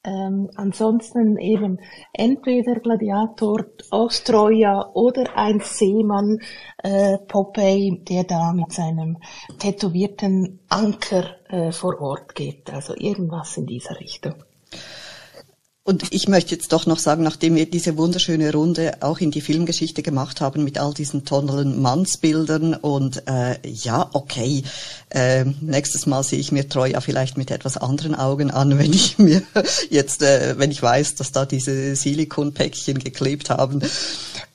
Ähm, 0.03 0.49
ansonsten 0.55 1.37
eben 1.37 1.79
entweder 2.13 2.79
Gladiator 2.79 3.65
aus 3.91 4.23
oder 4.27 5.35
ein 5.35 5.59
Seemann 5.59 6.39
äh, 6.79 7.19
Popeye, 7.19 7.99
der 8.09 8.23
da 8.23 8.53
mit 8.53 8.71
seinem 8.71 9.17
tätowierten 9.59 10.61
Anker 10.69 11.35
äh, 11.49 11.71
vor 11.71 12.01
Ort 12.01 12.33
geht. 12.33 12.73
Also 12.73 12.95
irgendwas 12.95 13.55
in 13.57 13.67
dieser 13.67 13.99
Richtung. 13.99 14.35
Und 15.89 16.03
ich 16.11 16.27
möchte 16.27 16.53
jetzt 16.53 16.71
doch 16.71 16.85
noch 16.85 16.99
sagen, 16.99 17.23
nachdem 17.23 17.55
wir 17.55 17.67
diese 17.67 17.97
wunderschöne 17.97 18.53
Runde 18.53 18.97
auch 18.99 19.17
in 19.17 19.31
die 19.31 19.41
Filmgeschichte 19.41 20.03
gemacht 20.03 20.39
haben 20.39 20.63
mit 20.63 20.77
all 20.77 20.93
diesen 20.93 21.25
tollen 21.25 21.81
Mannsbildern 21.81 22.75
und 22.75 23.27
äh, 23.27 23.55
ja, 23.67 24.07
okay, 24.13 24.61
äh, 25.09 25.45
nächstes 25.61 26.05
Mal 26.05 26.21
sehe 26.21 26.37
ich 26.37 26.51
mir 26.51 26.69
Troja 26.69 27.01
vielleicht 27.01 27.39
mit 27.39 27.49
etwas 27.49 27.75
anderen 27.77 28.13
Augen 28.13 28.51
an, 28.51 28.77
wenn 28.77 28.93
ich 28.93 29.17
mir 29.17 29.41
jetzt, 29.89 30.21
äh, 30.21 30.59
wenn 30.59 30.69
ich 30.69 30.79
weiß, 30.79 31.15
dass 31.15 31.31
da 31.31 31.47
diese 31.47 31.95
Silikonpäckchen 31.95 32.99
geklebt 32.99 33.49
haben. 33.49 33.81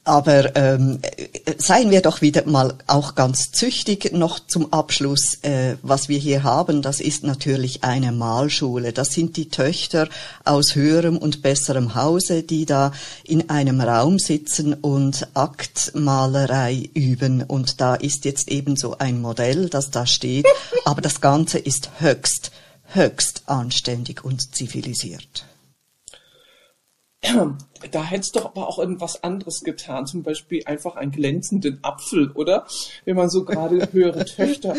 Aber 0.06 0.54
ähm, 0.54 0.98
äh, 1.02 1.54
seien 1.56 1.90
wir 1.90 2.02
doch 2.02 2.20
wieder 2.20 2.46
mal 2.46 2.74
auch 2.86 3.14
ganz 3.14 3.52
züchtig 3.52 4.12
noch 4.12 4.38
zum 4.38 4.70
Abschluss. 4.70 5.38
Äh, 5.40 5.76
was 5.80 6.10
wir 6.10 6.18
hier 6.18 6.42
haben, 6.42 6.82
das 6.82 7.00
ist 7.00 7.24
natürlich 7.24 7.84
eine 7.84 8.12
Malschule. 8.12 8.92
Das 8.92 9.12
sind 9.12 9.38
die 9.38 9.48
Töchter 9.48 10.08
aus 10.44 10.74
höherem 10.74 11.16
und 11.16 11.40
besserem 11.40 11.94
Hause, 11.94 12.42
die 12.42 12.66
da 12.66 12.92
in 13.24 13.48
einem 13.48 13.80
Raum 13.80 14.18
sitzen 14.18 14.74
und 14.74 15.26
Aktmalerei 15.32 16.90
üben. 16.92 17.42
Und 17.42 17.80
da 17.80 17.94
ist 17.94 18.26
jetzt 18.26 18.48
eben 18.48 18.76
so 18.76 18.98
ein 18.98 19.22
Modell, 19.22 19.70
das 19.70 19.90
da 19.90 20.06
steht. 20.06 20.46
Aber 20.84 21.00
das 21.00 21.22
Ganze 21.22 21.58
ist 21.58 21.88
höchst, 22.00 22.52
höchst 22.92 23.44
anständig 23.46 24.22
und 24.22 24.54
zivilisiert. 24.54 25.46
Da 27.90 28.04
hättest 28.04 28.34
du 28.34 28.40
doch 28.40 28.46
aber 28.46 28.68
auch 28.68 28.78
irgendwas 28.78 29.22
anderes 29.22 29.62
getan, 29.62 30.06
zum 30.06 30.22
Beispiel 30.22 30.62
einfach 30.66 30.96
einen 30.96 31.12
glänzenden 31.12 31.82
Apfel, 31.82 32.30
oder? 32.32 32.66
Wenn 33.04 33.16
man 33.16 33.28
so 33.28 33.44
gerade 33.44 33.88
höhere 33.92 34.24
Töchter. 34.24 34.76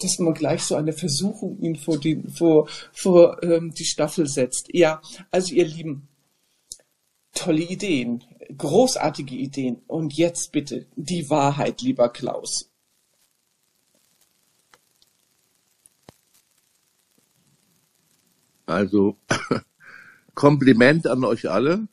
dass 0.00 0.18
man 0.18 0.34
gleich 0.34 0.64
so 0.64 0.74
eine 0.74 0.92
Versuchung 0.92 1.60
ihn 1.60 1.76
vor 1.76 1.98
die, 1.98 2.20
vor, 2.34 2.68
vor 2.92 3.42
ähm, 3.42 3.72
die 3.72 3.84
Staffel 3.84 4.26
setzt. 4.26 4.68
Ja, 4.72 5.00
also 5.30 5.54
ihr 5.54 5.64
Lieben, 5.64 6.08
tolle 7.32 7.62
Ideen, 7.62 8.24
großartige 8.56 9.34
Ideen. 9.34 9.82
Und 9.86 10.14
jetzt 10.14 10.52
bitte 10.52 10.86
die 10.96 11.30
Wahrheit, 11.30 11.82
lieber 11.82 12.08
Klaus. 12.08 12.68
Also 18.66 19.16
Kompliment 20.34 21.06
an 21.06 21.24
euch 21.24 21.50
alle. 21.50 21.88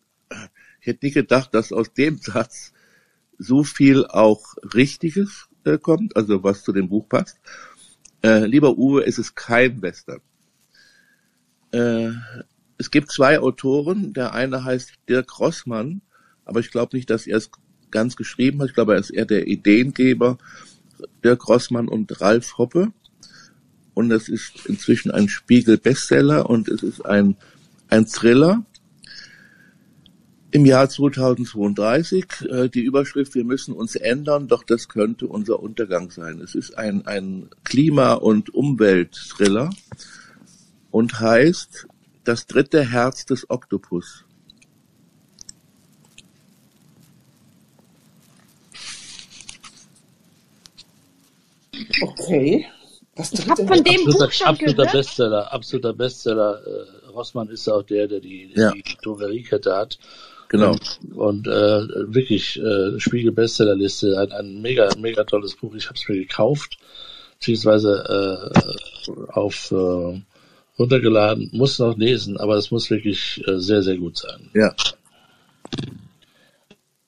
Ich 0.82 0.88
hätte 0.88 1.06
nicht 1.06 1.16
gedacht, 1.16 1.54
dass 1.54 1.72
aus 1.72 1.94
dem 1.94 2.18
Satz 2.18 2.74
so 3.38 3.64
viel 3.64 4.06
auch 4.06 4.56
Richtiges 4.74 5.48
äh, 5.64 5.78
kommt, 5.78 6.16
also 6.16 6.44
was 6.44 6.64
zu 6.64 6.72
dem 6.72 6.90
Buch 6.90 7.08
passt. 7.08 7.40
Äh, 8.24 8.46
lieber 8.46 8.78
Uwe, 8.78 9.06
es 9.06 9.18
ist 9.18 9.36
kein 9.36 9.82
Western. 9.82 10.22
Äh, 11.72 12.12
es 12.78 12.92
gibt 12.92 13.12
zwei 13.12 13.40
Autoren. 13.40 14.14
Der 14.14 14.34
eine 14.34 14.64
heißt 14.64 14.94
Dirk 15.08 15.40
Rossmann, 15.40 16.02
aber 16.46 16.60
ich 16.60 16.72
glaube 16.72 16.96
nicht, 16.96 17.10
dass 17.10 17.28
er 17.28 17.38
es 17.38 17.52
ganz 17.92 18.16
geschrieben 18.16 18.62
hat. 18.62 18.70
Ich 18.70 18.74
glaube, 18.74 18.94
er 18.94 19.00
ist 19.00 19.10
eher 19.10 19.26
der 19.26 19.48
Ideengeber. 19.48 20.38
Dirk 21.24 21.48
Rossmann 21.48 21.88
und 21.88 22.20
Ralf 22.22 22.58
Hoppe. 22.58 22.92
Und 23.94 24.12
es 24.12 24.30
ist 24.30 24.66
inzwischen 24.66 25.12
ein 25.12 25.28
Spiegel-Bestseller 25.28 26.50
und 26.50 26.70
es 26.70 26.84
ist 26.84 27.06
ein, 27.06 27.36
ein 27.90 28.08
Thriller 28.08 28.64
im 30.52 30.66
Jahr 30.66 30.90
2032. 30.90 32.26
Äh, 32.50 32.70
die 32.70 32.82
Überschrift, 32.82 33.36
wir 33.36 33.44
müssen 33.44 33.74
uns 33.74 33.96
ändern, 33.96 34.48
doch 34.48 34.64
das 34.64 34.88
könnte 34.88 35.28
unser 35.28 35.60
Untergang 35.60 36.12
sein. 36.12 36.40
Es 36.40 36.56
ist 36.56 36.78
ein, 36.78 37.06
ein 37.06 37.50
Klima- 37.64 38.14
und 38.14 38.54
Umwelt-Thriller 38.54 39.70
und 40.92 41.20
heißt 41.20 41.88
Das 42.24 42.46
dritte 42.46 42.84
Herz 42.84 43.26
des 43.26 43.50
Oktopus. 43.50 44.26
Okay. 52.02 52.68
Das 53.16 53.34
Ich 53.34 53.42
habe 53.42 53.64
dritte 53.64 53.68
von 53.68 53.84
dem 53.84 53.94
absoluter, 53.94 54.26
Buch 54.26 54.32
schon 54.32 54.48
absoluter 54.48 54.76
gehört. 54.76 54.94
Bestseller, 54.94 55.54
absoluter 55.54 55.94
Bestseller. 55.94 56.62
Äh, 56.66 56.99
Rossmann 57.20 57.50
ist 57.50 57.68
auch 57.68 57.84
der, 57.84 58.08
der 58.08 58.22
die, 58.22 58.52
Ja. 58.56 58.72
die 58.72 58.84
Drogeriekette 59.04 59.76
hat. 59.76 60.00
Genau. 60.48 60.72
Und, 60.72 61.00
und 61.16 61.48
äh, 61.48 61.88
wirklich 62.14 62.60
äh, 62.60 63.00
Spiegel 63.00 63.32
Bestsellerliste, 63.32 64.18
ein, 64.18 64.32
ein 64.32 64.62
mega, 64.62 64.90
mega 64.98 65.24
tolles 65.24 65.56
Buch. 65.56 65.76
Ich 65.76 65.86
habe 65.86 65.96
es 65.96 66.08
mir 66.10 66.16
gekauft, 66.18 66.78
beziehungsweise 67.38 68.52
äh, 68.58 69.12
auf 69.32 69.72
äh, 69.72 70.22
runtergeladen, 70.80 71.50
muss 71.54 71.78
noch 71.78 71.98
lesen, 71.98 72.38
aber 72.38 72.56
es 72.56 72.72
muss 72.72 72.90
wirklich 72.90 73.44
äh, 73.48 73.60
sehr, 73.60 73.84
sehr 73.84 73.98
gut 73.98 74.18
sein. 74.18 74.50
Ja. 74.54 74.74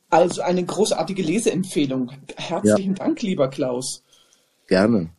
Also 0.09 0.41
eine 0.41 0.64
großartige 0.66 1.24
Leseempfehlung. 1.24 2.12
Herzlichen 2.36 2.95
Dank, 2.95 3.22
lieber 3.22 3.47
Klaus. 3.49 4.03
Gerne. 4.68 5.09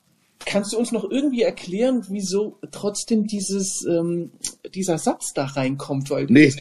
Kannst 0.47 0.73
du 0.73 0.79
uns 0.79 0.93
noch 0.93 1.09
irgendwie 1.09 1.43
erklären, 1.43 2.05
wieso 2.09 2.59
trotzdem 2.71 3.27
dieses, 3.27 3.85
ähm, 3.87 4.31
dieser 4.75 4.99
Satz 4.99 5.33
da 5.35 5.47
reinkommt? 5.47 6.11
Weil 6.11 6.27
Nee, 6.29 6.55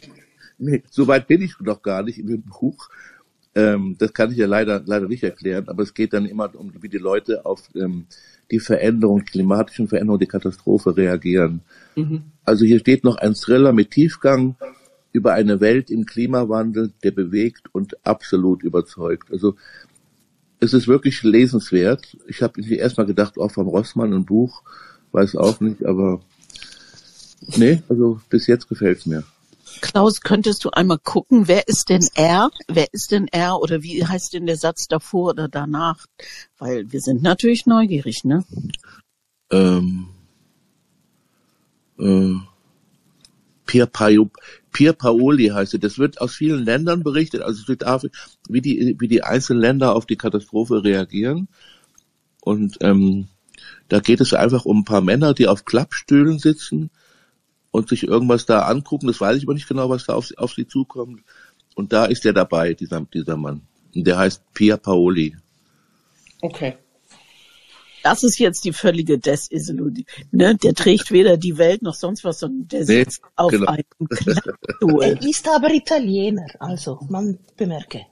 nee, 0.58 0.82
so 0.90 1.06
weit 1.06 1.26
bin 1.26 1.42
ich 1.42 1.54
noch 1.60 1.82
gar 1.82 2.02
nicht 2.02 2.18
in 2.18 2.26
dem 2.26 2.42
Buch. 2.42 2.88
Ähm, 3.54 3.96
das 3.98 4.14
kann 4.14 4.30
ich 4.30 4.38
ja 4.38 4.46
leider, 4.46 4.82
leider 4.84 5.08
nicht 5.08 5.22
erklären, 5.22 5.68
aber 5.68 5.82
es 5.82 5.92
geht 5.92 6.14
dann 6.14 6.24
immer 6.24 6.54
um, 6.54 6.72
wie 6.80 6.88
die 6.88 6.98
Leute 6.98 7.44
auf 7.44 7.68
ähm, 7.74 8.06
die 8.50 8.60
Veränderung, 8.60 9.24
klimatischen 9.24 9.88
Veränderungen, 9.88 10.20
die 10.20 10.26
Katastrophe 10.26 10.96
reagieren. 10.96 11.60
Mhm. 11.94 12.22
Also 12.44 12.64
hier 12.64 12.78
steht 12.78 13.04
noch 13.04 13.16
ein 13.16 13.34
Thriller 13.34 13.72
mit 13.72 13.90
Tiefgang 13.90 14.56
über 15.12 15.34
eine 15.34 15.60
Welt 15.60 15.90
im 15.90 16.06
Klimawandel, 16.06 16.92
der 17.02 17.10
bewegt 17.10 17.68
und 17.72 17.94
absolut 18.06 18.62
überzeugt. 18.62 19.30
Also 19.30 19.56
es 20.62 20.72
ist 20.72 20.86
wirklich 20.86 21.22
lesenswert. 21.22 22.16
Ich 22.28 22.42
habe 22.42 22.62
erstmal 22.62 23.06
gedacht, 23.06 23.36
auch 23.36 23.50
vom 23.50 23.66
Rossmann 23.66 24.12
ein 24.12 24.24
Buch, 24.24 24.62
weiß 25.10 25.36
auch 25.36 25.60
nicht, 25.60 25.84
aber 25.84 26.20
nee, 27.56 27.82
also 27.88 28.20
bis 28.30 28.46
jetzt 28.46 28.68
gefällt's 28.68 29.04
mir. 29.04 29.24
Klaus, 29.80 30.20
könntest 30.20 30.64
du 30.64 30.70
einmal 30.70 30.98
gucken, 30.98 31.48
wer 31.48 31.66
ist 31.66 31.88
denn 31.88 32.06
er? 32.14 32.50
Wer 32.68 32.86
ist 32.92 33.10
denn 33.10 33.26
er 33.26 33.58
oder 33.58 33.82
wie 33.82 34.06
heißt 34.06 34.34
denn 34.34 34.46
der 34.46 34.56
Satz 34.56 34.86
davor 34.86 35.30
oder 35.30 35.48
danach? 35.48 36.06
Weil 36.58 36.92
wir 36.92 37.00
sind 37.00 37.22
natürlich 37.22 37.66
neugierig, 37.66 38.22
ne? 38.24 38.44
ähm, 39.50 40.06
äh, 41.98 42.34
Pier, 43.66 43.86
Paio, 43.86 44.30
Pier 44.72 44.92
Paoli 44.92 45.48
heißt 45.48 45.74
er. 45.74 45.80
Das 45.80 45.98
wird 45.98 46.20
aus 46.20 46.34
vielen 46.34 46.64
Ländern 46.64 47.02
berichtet, 47.02 47.42
also 47.42 47.62
Südafrika, 47.62 48.16
wie 48.48 48.60
die, 48.60 48.96
wie 48.98 49.08
die 49.08 49.22
einzelnen 49.22 49.60
Länder 49.60 49.94
auf 49.94 50.06
die 50.06 50.16
Katastrophe 50.16 50.82
reagieren. 50.82 51.48
Und 52.40 52.78
ähm, 52.80 53.28
da 53.88 54.00
geht 54.00 54.20
es 54.20 54.34
einfach 54.34 54.64
um 54.64 54.80
ein 54.80 54.84
paar 54.84 55.02
Männer, 55.02 55.34
die 55.34 55.46
auf 55.46 55.64
Klappstühlen 55.64 56.38
sitzen 56.38 56.90
und 57.70 57.88
sich 57.88 58.04
irgendwas 58.04 58.46
da 58.46 58.62
angucken. 58.62 59.06
Das 59.06 59.20
weiß 59.20 59.36
ich 59.36 59.44
aber 59.44 59.54
nicht 59.54 59.68
genau, 59.68 59.88
was 59.90 60.06
da 60.06 60.14
auf, 60.14 60.32
auf 60.36 60.52
sie 60.54 60.66
zukommt. 60.66 61.22
Und 61.74 61.92
da 61.92 62.06
ist 62.06 62.24
er 62.26 62.32
dabei, 62.32 62.74
dieser, 62.74 63.00
dieser 63.12 63.36
Mann. 63.36 63.62
Und 63.94 64.06
der 64.06 64.18
heißt 64.18 64.42
Pier 64.54 64.76
Paoli. 64.76 65.36
Okay. 66.40 66.76
Das 68.02 68.22
ist 68.22 68.38
jetzt 68.38 68.64
die 68.64 68.72
völlige 68.72 69.18
Desillusion. 69.18 70.04
Ne? 70.30 70.56
Der 70.56 70.74
trägt 70.74 71.10
weder 71.10 71.36
die 71.36 71.58
Welt 71.58 71.82
noch 71.82 71.94
sonst 71.94 72.24
was, 72.24 72.40
sondern 72.40 72.68
der 72.68 72.80
Nee, 72.80 72.86
sitzt 73.04 73.22
auf 73.36 73.50
genau. 73.50 73.66
einem 73.70 73.84
Klappstuhl. 74.08 75.02
Er 75.02 75.22
ist 75.22 75.48
aber 75.48 75.72
Italiener, 75.72 76.46
also 76.58 76.98
man 77.08 77.38
bemerke. 77.56 78.02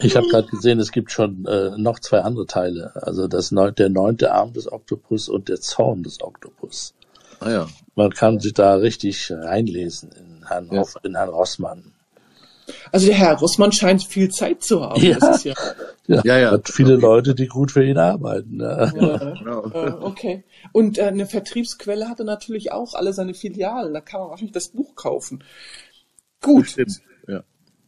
Ich 0.00 0.16
habe 0.16 0.26
gerade 0.28 0.48
gesehen, 0.48 0.80
es 0.80 0.90
gibt 0.92 1.12
schon 1.12 1.46
äh, 1.46 1.70
noch 1.78 1.98
zwei 2.00 2.20
andere 2.20 2.46
Teile. 2.46 2.92
Also 2.96 3.28
das 3.28 3.52
neun, 3.52 3.74
der 3.74 3.88
neunte 3.88 4.32
Arm 4.32 4.52
des 4.52 4.70
Oktopus 4.70 5.28
und 5.28 5.48
der 5.48 5.60
Zorn 5.60 6.02
des 6.02 6.20
Oktopus. 6.20 6.94
Ah 7.40 7.50
ja. 7.50 7.68
Man 7.94 8.10
kann 8.10 8.40
sich 8.40 8.52
da 8.54 8.74
richtig 8.74 9.30
reinlesen 9.32 10.10
in 10.12 10.46
Herrn, 10.46 10.68
Ja. 10.72 10.80
Hoff, 10.80 10.96
in 11.04 11.14
Herrn 11.16 11.28
Rossmann. 11.30 11.93
Also 12.92 13.06
der 13.06 13.16
Herr 13.16 13.38
Rossmann 13.38 13.72
scheint 13.72 14.04
viel 14.04 14.30
Zeit 14.30 14.62
zu 14.62 14.82
haben. 14.82 15.00
Ja. 15.02 15.18
Das 15.18 15.38
ist 15.38 15.44
ja, 15.44 15.54
Ja, 16.06 16.22
Ja, 16.24 16.38
ja. 16.38 16.50
Hat 16.52 16.68
viele 16.68 16.96
Leute, 16.96 17.34
die 17.34 17.46
gut 17.46 17.70
für 17.72 17.84
ihn 17.84 17.98
arbeiten. 17.98 18.60
Ja. 18.60 18.86
ja, 18.94 19.34
Genau. 19.34 19.66
äh, 19.70 19.92
okay. 20.00 20.44
Und 20.72 20.98
äh, 20.98 21.04
eine 21.04 21.26
Vertriebsquelle 21.26 22.08
hat 22.08 22.20
er 22.20 22.24
natürlich 22.24 22.72
auch 22.72 22.94
alle 22.94 23.12
seine 23.12 23.34
Filialen. 23.34 23.92
Da 23.92 24.00
kann 24.00 24.20
man 24.20 24.30
wahrscheinlich 24.30 24.52
das 24.52 24.68
Buch 24.68 24.94
kaufen. 24.94 25.44
Gut. 26.40 26.76
Ja. 27.26 27.44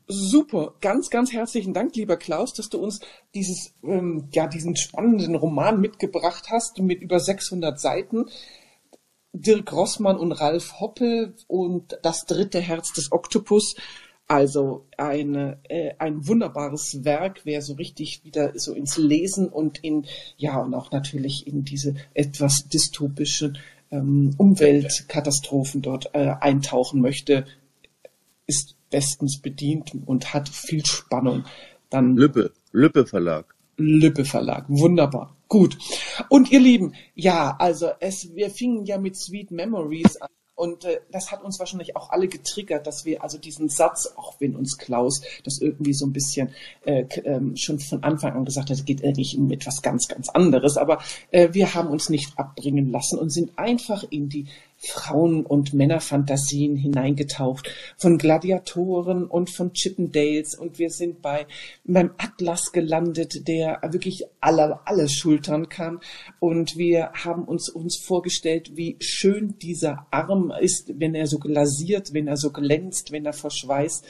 Super, 0.09 0.75
ganz, 0.81 1.11
ganz 1.11 1.33
herzlichen 1.33 1.75
Dank, 1.75 1.97
lieber 1.97 2.17
Klaus, 2.17 2.53
dass 2.55 2.69
du 2.69 2.79
uns 2.79 3.01
dieses, 3.35 3.75
ähm, 3.83 4.29
ja, 4.33 4.47
diesen 4.47 4.77
spannenden 4.77 5.35
Roman 5.35 5.81
mitgebracht 5.81 6.45
hast 6.51 6.79
mit 6.79 7.01
über 7.03 7.19
600 7.19 7.81
Seiten. 7.81 8.27
Dirk 9.33 9.73
Rossmann 9.73 10.17
und 10.17 10.33
Ralf 10.33 10.81
Hoppe 10.81 11.35
und 11.47 11.99
das 12.03 12.25
dritte 12.25 12.61
Herz 12.61 12.93
des 12.93 13.13
Oktopus. 13.13 13.75
Also 14.29 14.87
eine, 14.97 15.59
äh, 15.69 15.93
ein 15.99 16.27
wunderbares 16.27 17.05
Werk, 17.05 17.43
wer 17.45 17.63
so 17.63 17.75
richtig 17.75 18.25
wieder 18.25 18.59
so 18.59 18.73
ins 18.75 18.97
Lesen 18.97 19.49
und 19.49 19.79
in, 19.85 20.05
ja, 20.37 20.59
und 20.59 20.75
auch 20.75 20.91
natürlich 20.91 21.47
in 21.47 21.65
diese 21.65 21.95
etwas 22.13 22.69
dystopischen 22.69 23.59
ähm, 23.93 24.35
Umweltkatastrophen 24.37 25.81
dort 25.83 26.11
äh, 26.13 26.35
eintauchen 26.41 27.01
möchte, 27.01 27.47
ist 28.47 28.75
bestens 28.91 29.41
bedient 29.41 29.93
und 30.07 30.35
hat 30.35 30.49
viel 30.49 30.85
Spannung. 30.85 31.45
Dann 31.91 32.17
Lübbe, 32.17 32.53
Lübbe 32.73 33.07
Verlag. 33.07 33.55
Lübbe 33.77 34.25
Verlag. 34.25 34.65
Wunderbar. 34.69 35.37
Gut. 35.49 35.79
Und 36.29 36.51
ihr 36.51 36.61
Lieben, 36.61 36.95
ja, 37.15 37.55
also 37.59 37.91
es, 38.01 38.35
wir 38.35 38.51
fingen 38.51 38.85
ja 38.87 38.99
mit 38.99 39.17
Sweet 39.17 39.51
Memories 39.51 40.17
an. 40.17 40.29
Und 40.57 40.87
äh, 40.87 41.01
das 41.13 41.31
hat 41.31 41.45
uns 41.45 41.59
wahrscheinlich 41.59 41.97
auch 41.97 42.11
alle 42.11 42.29
getriggert, 42.29 42.87
dass 42.87 43.05
wir 43.05 43.23
also 43.23 43.37
diesen 43.37 43.69
Satz, 43.69 44.13
auch 44.17 44.35
wenn 44.41 44.57
uns 44.57 44.79
Klaus 44.79 45.21
das 45.45 45.61
irgendwie 45.61 45.93
so 45.93 46.07
ein 46.07 46.13
bisschen 46.15 46.55
äh, 46.87 47.05
ähm, 47.25 47.57
schon 47.57 47.79
von 47.79 48.03
Anfang 48.03 48.33
an 48.33 48.47
gesagt 48.47 48.71
hat, 48.71 48.77
es 48.79 48.85
geht 48.87 49.05
eigentlich 49.05 49.37
um 49.37 49.51
etwas 49.53 49.83
ganz, 49.83 50.09
ganz 50.09 50.31
anderes. 50.31 50.79
Aber 50.79 51.03
äh, 51.31 51.51
wir 51.53 51.75
haben 51.75 51.91
uns 51.91 52.09
nicht 52.09 52.39
abbringen 52.39 52.91
lassen 52.91 53.19
und 53.19 53.29
sind 53.29 53.59
einfach 53.59 54.03
in 54.09 54.31
die 54.31 54.47
Frauen- 54.89 55.47
und 55.47 55.75
Männerfantasien 55.75 56.77
hineingetaucht, 56.77 57.71
von 57.97 58.19
Gladiatoren 58.19 59.27
und 59.27 59.51
von 59.51 59.73
Chippendales. 59.73 60.55
Und 60.55 60.79
wir 60.79 60.91
sind 60.91 61.23
bei 61.23 61.47
beim 61.85 62.11
Atlas 62.19 62.73
gelandet, 62.73 63.49
der 63.49 63.81
wirklich 63.91 64.25
alle 64.41 64.81
alles 64.87 65.13
schultern 65.13 65.69
kann 65.69 66.01
und 66.41 66.77
wir 66.77 67.13
haben 67.13 67.45
uns 67.45 67.69
uns 67.69 67.97
vorgestellt, 67.97 68.77
wie 68.77 68.97
schön 69.01 69.59
dieser 69.59 70.07
Arm 70.11 70.53
ist, 70.61 70.99
wenn 71.01 71.15
er 71.15 71.27
so 71.27 71.39
glasiert, 71.39 72.13
wenn 72.13 72.29
er 72.29 72.37
so 72.37 72.51
glänzt, 72.51 73.13
wenn 73.13 73.27
er 73.27 73.33
verschweißt, 73.33 74.05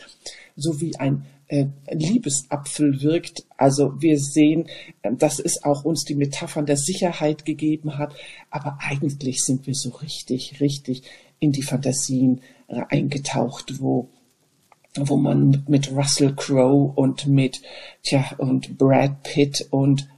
so 0.57 0.81
wie 0.81 0.97
ein 0.97 1.27
äh, 1.49 1.67
Liebesapfel 1.91 3.03
wirkt. 3.03 3.45
Also 3.57 4.01
wir 4.01 4.19
sehen, 4.19 4.69
äh, 5.03 5.13
dass 5.15 5.39
es 5.39 5.65
auch 5.65 5.85
uns 5.85 6.05
die 6.05 6.15
Metaphern 6.15 6.67
der 6.67 6.77
Sicherheit 6.77 7.45
gegeben 7.45 7.99
hat, 7.99 8.15
aber 8.51 8.79
eigentlich 8.81 9.43
sind 9.43 9.67
wir 9.67 9.75
so 9.75 9.91
richtig, 9.91 10.61
richtig 10.61 11.03
in 11.39 11.53
die 11.53 11.63
Fantasien 11.63 12.41
eingetaucht, 12.69 13.81
wo 13.81 14.09
wo 14.99 15.17
man 15.17 15.65
mit 15.69 15.93
Russell 15.93 16.35
Crowe 16.35 16.93
und 16.95 17.27
mit 17.27 17.61
tja 18.03 18.25
und 18.39 18.79
Brad 18.79 19.23
Pitt 19.23 19.69
und 19.71 20.09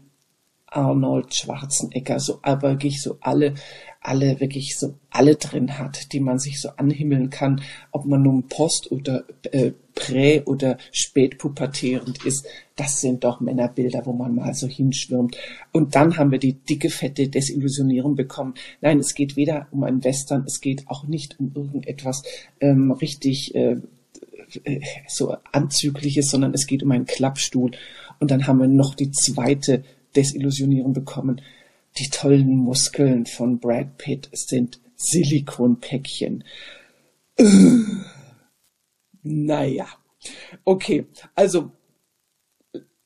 Arnold 0.79 1.35
Schwarzenegger 1.35 2.21
so 2.21 2.41
wirklich 2.45 3.03
so 3.03 3.19
alle 3.21 3.55
alle 4.01 4.41
wirklich 4.41 4.79
so 4.79 4.95
alle 5.11 5.35
drin 5.35 5.79
hat, 5.79 6.13
die 6.13 6.21
man 6.21 6.39
sich 6.39 6.61
so 6.61 6.71
anhimmeln 6.77 7.31
kann, 7.31 7.61
ob 7.91 8.07
man 8.07 8.23
nun 8.23 8.45
post 8.45 8.93
oder 8.93 9.25
äh, 9.51 9.73
prä 9.95 10.43
oder 10.45 10.79
spätpubertierend 10.93 12.25
ist. 12.25 12.47
Das 12.77 13.01
sind 13.01 13.25
doch 13.25 13.41
Männerbilder, 13.41 14.07
wo 14.07 14.13
man 14.13 14.35
mal 14.35 14.55
so 14.55 14.69
hinschwirmt. 14.69 15.37
Und 15.73 15.97
dann 15.97 16.17
haben 16.17 16.31
wir 16.31 16.39
die 16.39 16.55
dicke, 16.55 16.91
fette 16.91 17.29
Desillusionierung 17.29 18.15
bekommen. 18.15 18.55
Nein, 18.81 19.01
es 19.01 19.15
geht 19.15 19.37
weder 19.37 19.67
um 19.73 19.83
ein 19.83 20.05
Western, 20.05 20.45
es 20.47 20.61
geht 20.61 20.89
auch 20.89 21.05
nicht 21.05 21.39
um 21.41 21.53
irgendetwas 21.55 22.23
ähm, 22.61 22.93
richtig 22.93 23.55
äh, 23.57 23.79
äh, 24.63 24.81
so 25.09 25.37
anzügliches, 25.53 26.31
sondern 26.31 26.55
es 26.55 26.67
geht 26.67 26.83
um 26.83 26.93
einen 26.93 27.07
Klappstuhl. 27.07 27.73
Und 28.21 28.31
dann 28.31 28.47
haben 28.47 28.61
wir 28.61 28.69
noch 28.69 28.95
die 28.95 29.11
zweite 29.11 29.83
Desillusionierung 30.19 30.93
bekommen. 30.93 31.41
Die 31.97 32.11
tollen 32.11 32.57
Muskeln 32.57 33.27
von 33.27 33.61
Brad 33.61 33.99
Pitt 33.99 34.29
sind 34.33 34.81
Silikonpäckchen. 34.97 36.43
Äh, 37.37 37.45
naja. 39.23 39.87
Okay, 40.65 41.07
also 41.37 41.71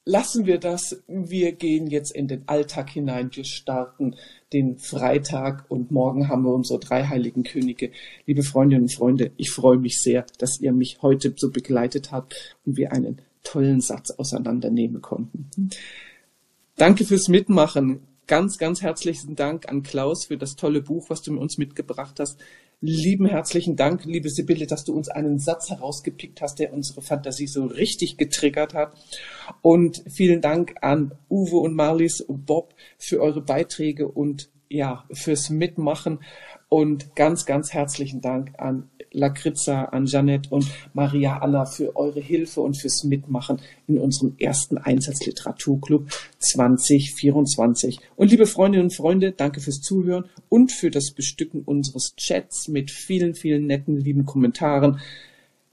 lassen 0.06 0.46
wir 0.46 0.58
das. 0.58 1.02
Wir 1.06 1.52
gehen 1.52 1.88
jetzt 1.88 2.12
in 2.12 2.28
den 2.28 2.48
Alltag 2.48 2.88
hinein. 2.88 3.28
Wir 3.34 3.44
starten 3.44 4.16
den 4.54 4.78
Freitag 4.78 5.66
und 5.68 5.90
morgen 5.90 6.28
haben 6.28 6.44
wir 6.44 6.54
unsere 6.54 6.80
drei 6.80 7.04
heiligen 7.04 7.42
Könige. 7.42 7.90
Liebe 8.24 8.42
Freundinnen 8.42 8.84
und 8.84 8.94
Freunde, 8.94 9.32
ich 9.36 9.50
freue 9.50 9.76
mich 9.76 10.02
sehr, 10.02 10.24
dass 10.38 10.60
ihr 10.60 10.72
mich 10.72 11.02
heute 11.02 11.34
so 11.36 11.50
begleitet 11.50 12.10
habt 12.10 12.56
und 12.64 12.78
wir 12.78 12.92
einen 12.92 13.20
tollen 13.44 13.82
Satz 13.82 14.12
auseinandernehmen 14.12 15.02
konnten. 15.02 15.50
Danke 16.82 17.04
fürs 17.04 17.28
Mitmachen. 17.28 18.08
Ganz, 18.26 18.58
ganz 18.58 18.82
herzlichen 18.82 19.36
Dank 19.36 19.68
an 19.68 19.84
Klaus 19.84 20.24
für 20.24 20.36
das 20.36 20.56
tolle 20.56 20.82
Buch, 20.82 21.10
was 21.10 21.22
du 21.22 21.38
uns 21.38 21.56
mitgebracht 21.56 22.18
hast. 22.18 22.40
Lieben 22.80 23.26
herzlichen 23.26 23.76
Dank, 23.76 24.04
liebe 24.04 24.28
Sibylle, 24.28 24.66
dass 24.66 24.82
du 24.82 24.92
uns 24.92 25.08
einen 25.08 25.38
Satz 25.38 25.70
herausgepickt 25.70 26.42
hast, 26.42 26.58
der 26.58 26.72
unsere 26.72 27.00
Fantasie 27.00 27.46
so 27.46 27.66
richtig 27.66 28.16
getriggert 28.16 28.74
hat. 28.74 28.94
Und 29.60 30.02
vielen 30.10 30.40
Dank 30.40 30.74
an 30.80 31.12
Uwe 31.30 31.58
und 31.58 31.76
Marlies 31.76 32.20
und 32.20 32.46
Bob 32.46 32.74
für 32.98 33.20
eure 33.20 33.42
Beiträge 33.42 34.08
und 34.08 34.50
ja, 34.68 35.04
fürs 35.12 35.50
Mitmachen. 35.50 36.18
Und 36.68 37.14
ganz, 37.14 37.46
ganz 37.46 37.72
herzlichen 37.72 38.22
Dank 38.22 38.58
an 38.58 38.90
Lakritza, 39.12 39.84
an 39.84 40.06
Janette 40.06 40.50
und 40.50 40.66
Maria 40.94 41.38
Anna 41.38 41.64
für 41.64 41.96
eure 41.96 42.20
Hilfe 42.20 42.60
und 42.60 42.76
fürs 42.76 43.04
Mitmachen 43.04 43.60
in 43.86 43.98
unserem 43.98 44.34
ersten 44.38 44.78
Einsatzliteraturclub 44.78 46.08
2024. 46.38 48.00
Und 48.16 48.30
liebe 48.30 48.46
Freundinnen 48.46 48.86
und 48.86 48.94
Freunde, 48.94 49.32
danke 49.32 49.60
fürs 49.60 49.80
Zuhören 49.80 50.24
und 50.48 50.72
für 50.72 50.90
das 50.90 51.10
Bestücken 51.10 51.62
unseres 51.62 52.14
Chats 52.16 52.68
mit 52.68 52.90
vielen, 52.90 53.34
vielen 53.34 53.66
netten, 53.66 53.96
lieben 53.98 54.24
Kommentaren. 54.24 55.00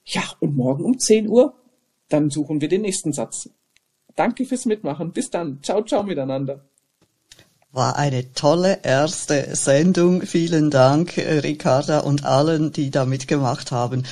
Ja, 0.05 0.23
und 0.39 0.55
morgen 0.55 0.83
um 0.83 0.97
10 0.97 1.27
Uhr, 1.27 1.53
dann 2.07 2.29
suchen 2.29 2.61
wir 2.61 2.67
den 2.67 2.81
nächsten 2.81 3.13
Satz. 3.13 3.49
Danke 4.15 4.45
fürs 4.45 4.65
Mitmachen. 4.65 5.11
Bis 5.11 5.29
dann. 5.29 5.59
Ciao, 5.61 5.83
ciao 5.83 6.03
miteinander. 6.03 6.68
War 7.71 7.97
eine 7.97 8.33
tolle 8.33 8.79
erste 8.81 9.55
Sendung. 9.55 10.23
Vielen 10.23 10.71
Dank, 10.71 11.17
äh, 11.19 11.39
Ricarda 11.39 11.99
und 11.99 12.25
allen, 12.25 12.71
die 12.71 12.89
da 12.89 13.05
mitgemacht 13.05 13.71
haben. 13.71 14.05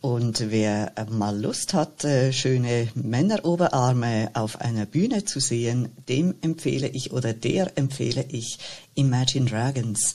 Und 0.00 0.50
wer 0.50 0.92
mal 1.10 1.38
Lust 1.38 1.74
hat, 1.74 2.04
äh, 2.04 2.32
schöne 2.32 2.88
Männeroberarme 2.94 4.30
auf 4.32 4.60
einer 4.60 4.86
Bühne 4.86 5.24
zu 5.24 5.38
sehen, 5.38 5.92
dem 6.08 6.34
empfehle 6.40 6.88
ich 6.88 7.12
oder 7.12 7.34
der 7.34 7.76
empfehle 7.76 8.24
ich 8.30 8.58
Imagine 8.94 9.50
Dragons. 9.50 10.14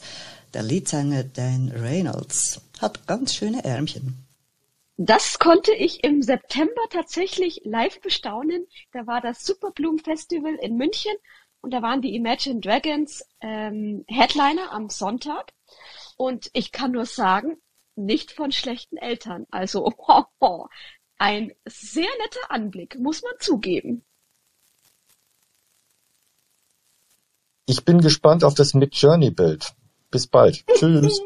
Der 0.55 0.63
Leadsänger 0.63 1.23
Dan 1.23 1.71
Reynolds 1.75 2.59
hat 2.79 3.05
ganz 3.05 3.35
schöne 3.35 3.63
Ärmchen. 3.63 4.25
Das 4.97 5.39
konnte 5.39 5.73
ich 5.73 6.03
im 6.03 6.21
September 6.21 6.81
tatsächlich 6.89 7.61
live 7.63 8.01
bestaunen. 8.01 8.67
Da 8.91 9.07
war 9.07 9.21
das 9.21 9.45
Superbloom 9.45 9.99
Festival 9.99 10.55
in 10.61 10.75
München 10.75 11.13
und 11.61 11.71
da 11.71 11.81
waren 11.81 12.01
die 12.01 12.15
Imagine 12.15 12.59
Dragons 12.59 13.23
ähm, 13.41 14.05
Headliner 14.07 14.71
am 14.71 14.89
Sonntag. 14.89 15.53
Und 16.17 16.49
ich 16.53 16.71
kann 16.71 16.91
nur 16.91 17.05
sagen, 17.05 17.57
nicht 17.95 18.31
von 18.31 18.51
schlechten 18.51 18.97
Eltern. 18.97 19.45
Also 19.51 19.85
ho, 20.07 20.25
ho, 20.41 20.67
ein 21.17 21.51
sehr 21.65 22.09
netter 22.21 22.51
Anblick, 22.51 22.97
muss 22.97 23.21
man 23.21 23.33
zugeben. 23.39 24.03
Ich 27.65 27.85
bin 27.85 27.99
gespannt 27.99 28.43
auf 28.43 28.55
das 28.55 28.73
Mid 28.73 28.95
Journey 28.95 29.29
Bild. 29.29 29.73
Bis 30.09 30.25
bald. 30.25 30.65
Tschüss. 30.75 31.21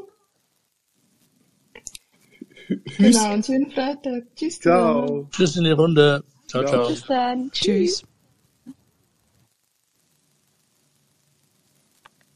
Genau, 2.97 3.31
einen 3.31 3.43
schönen 3.43 3.71
Freitag. 3.71 4.35
Tschüss. 4.35 4.59
zusammen. 4.59 5.29
Tschüss 5.31 5.55
in 5.55 5.63
die 5.63 5.71
Runde. 5.71 6.23
Ciao, 6.47 6.65
ciao. 6.65 6.87
Bis 6.87 7.05
dann. 7.05 7.51
Tschüss. 7.51 8.03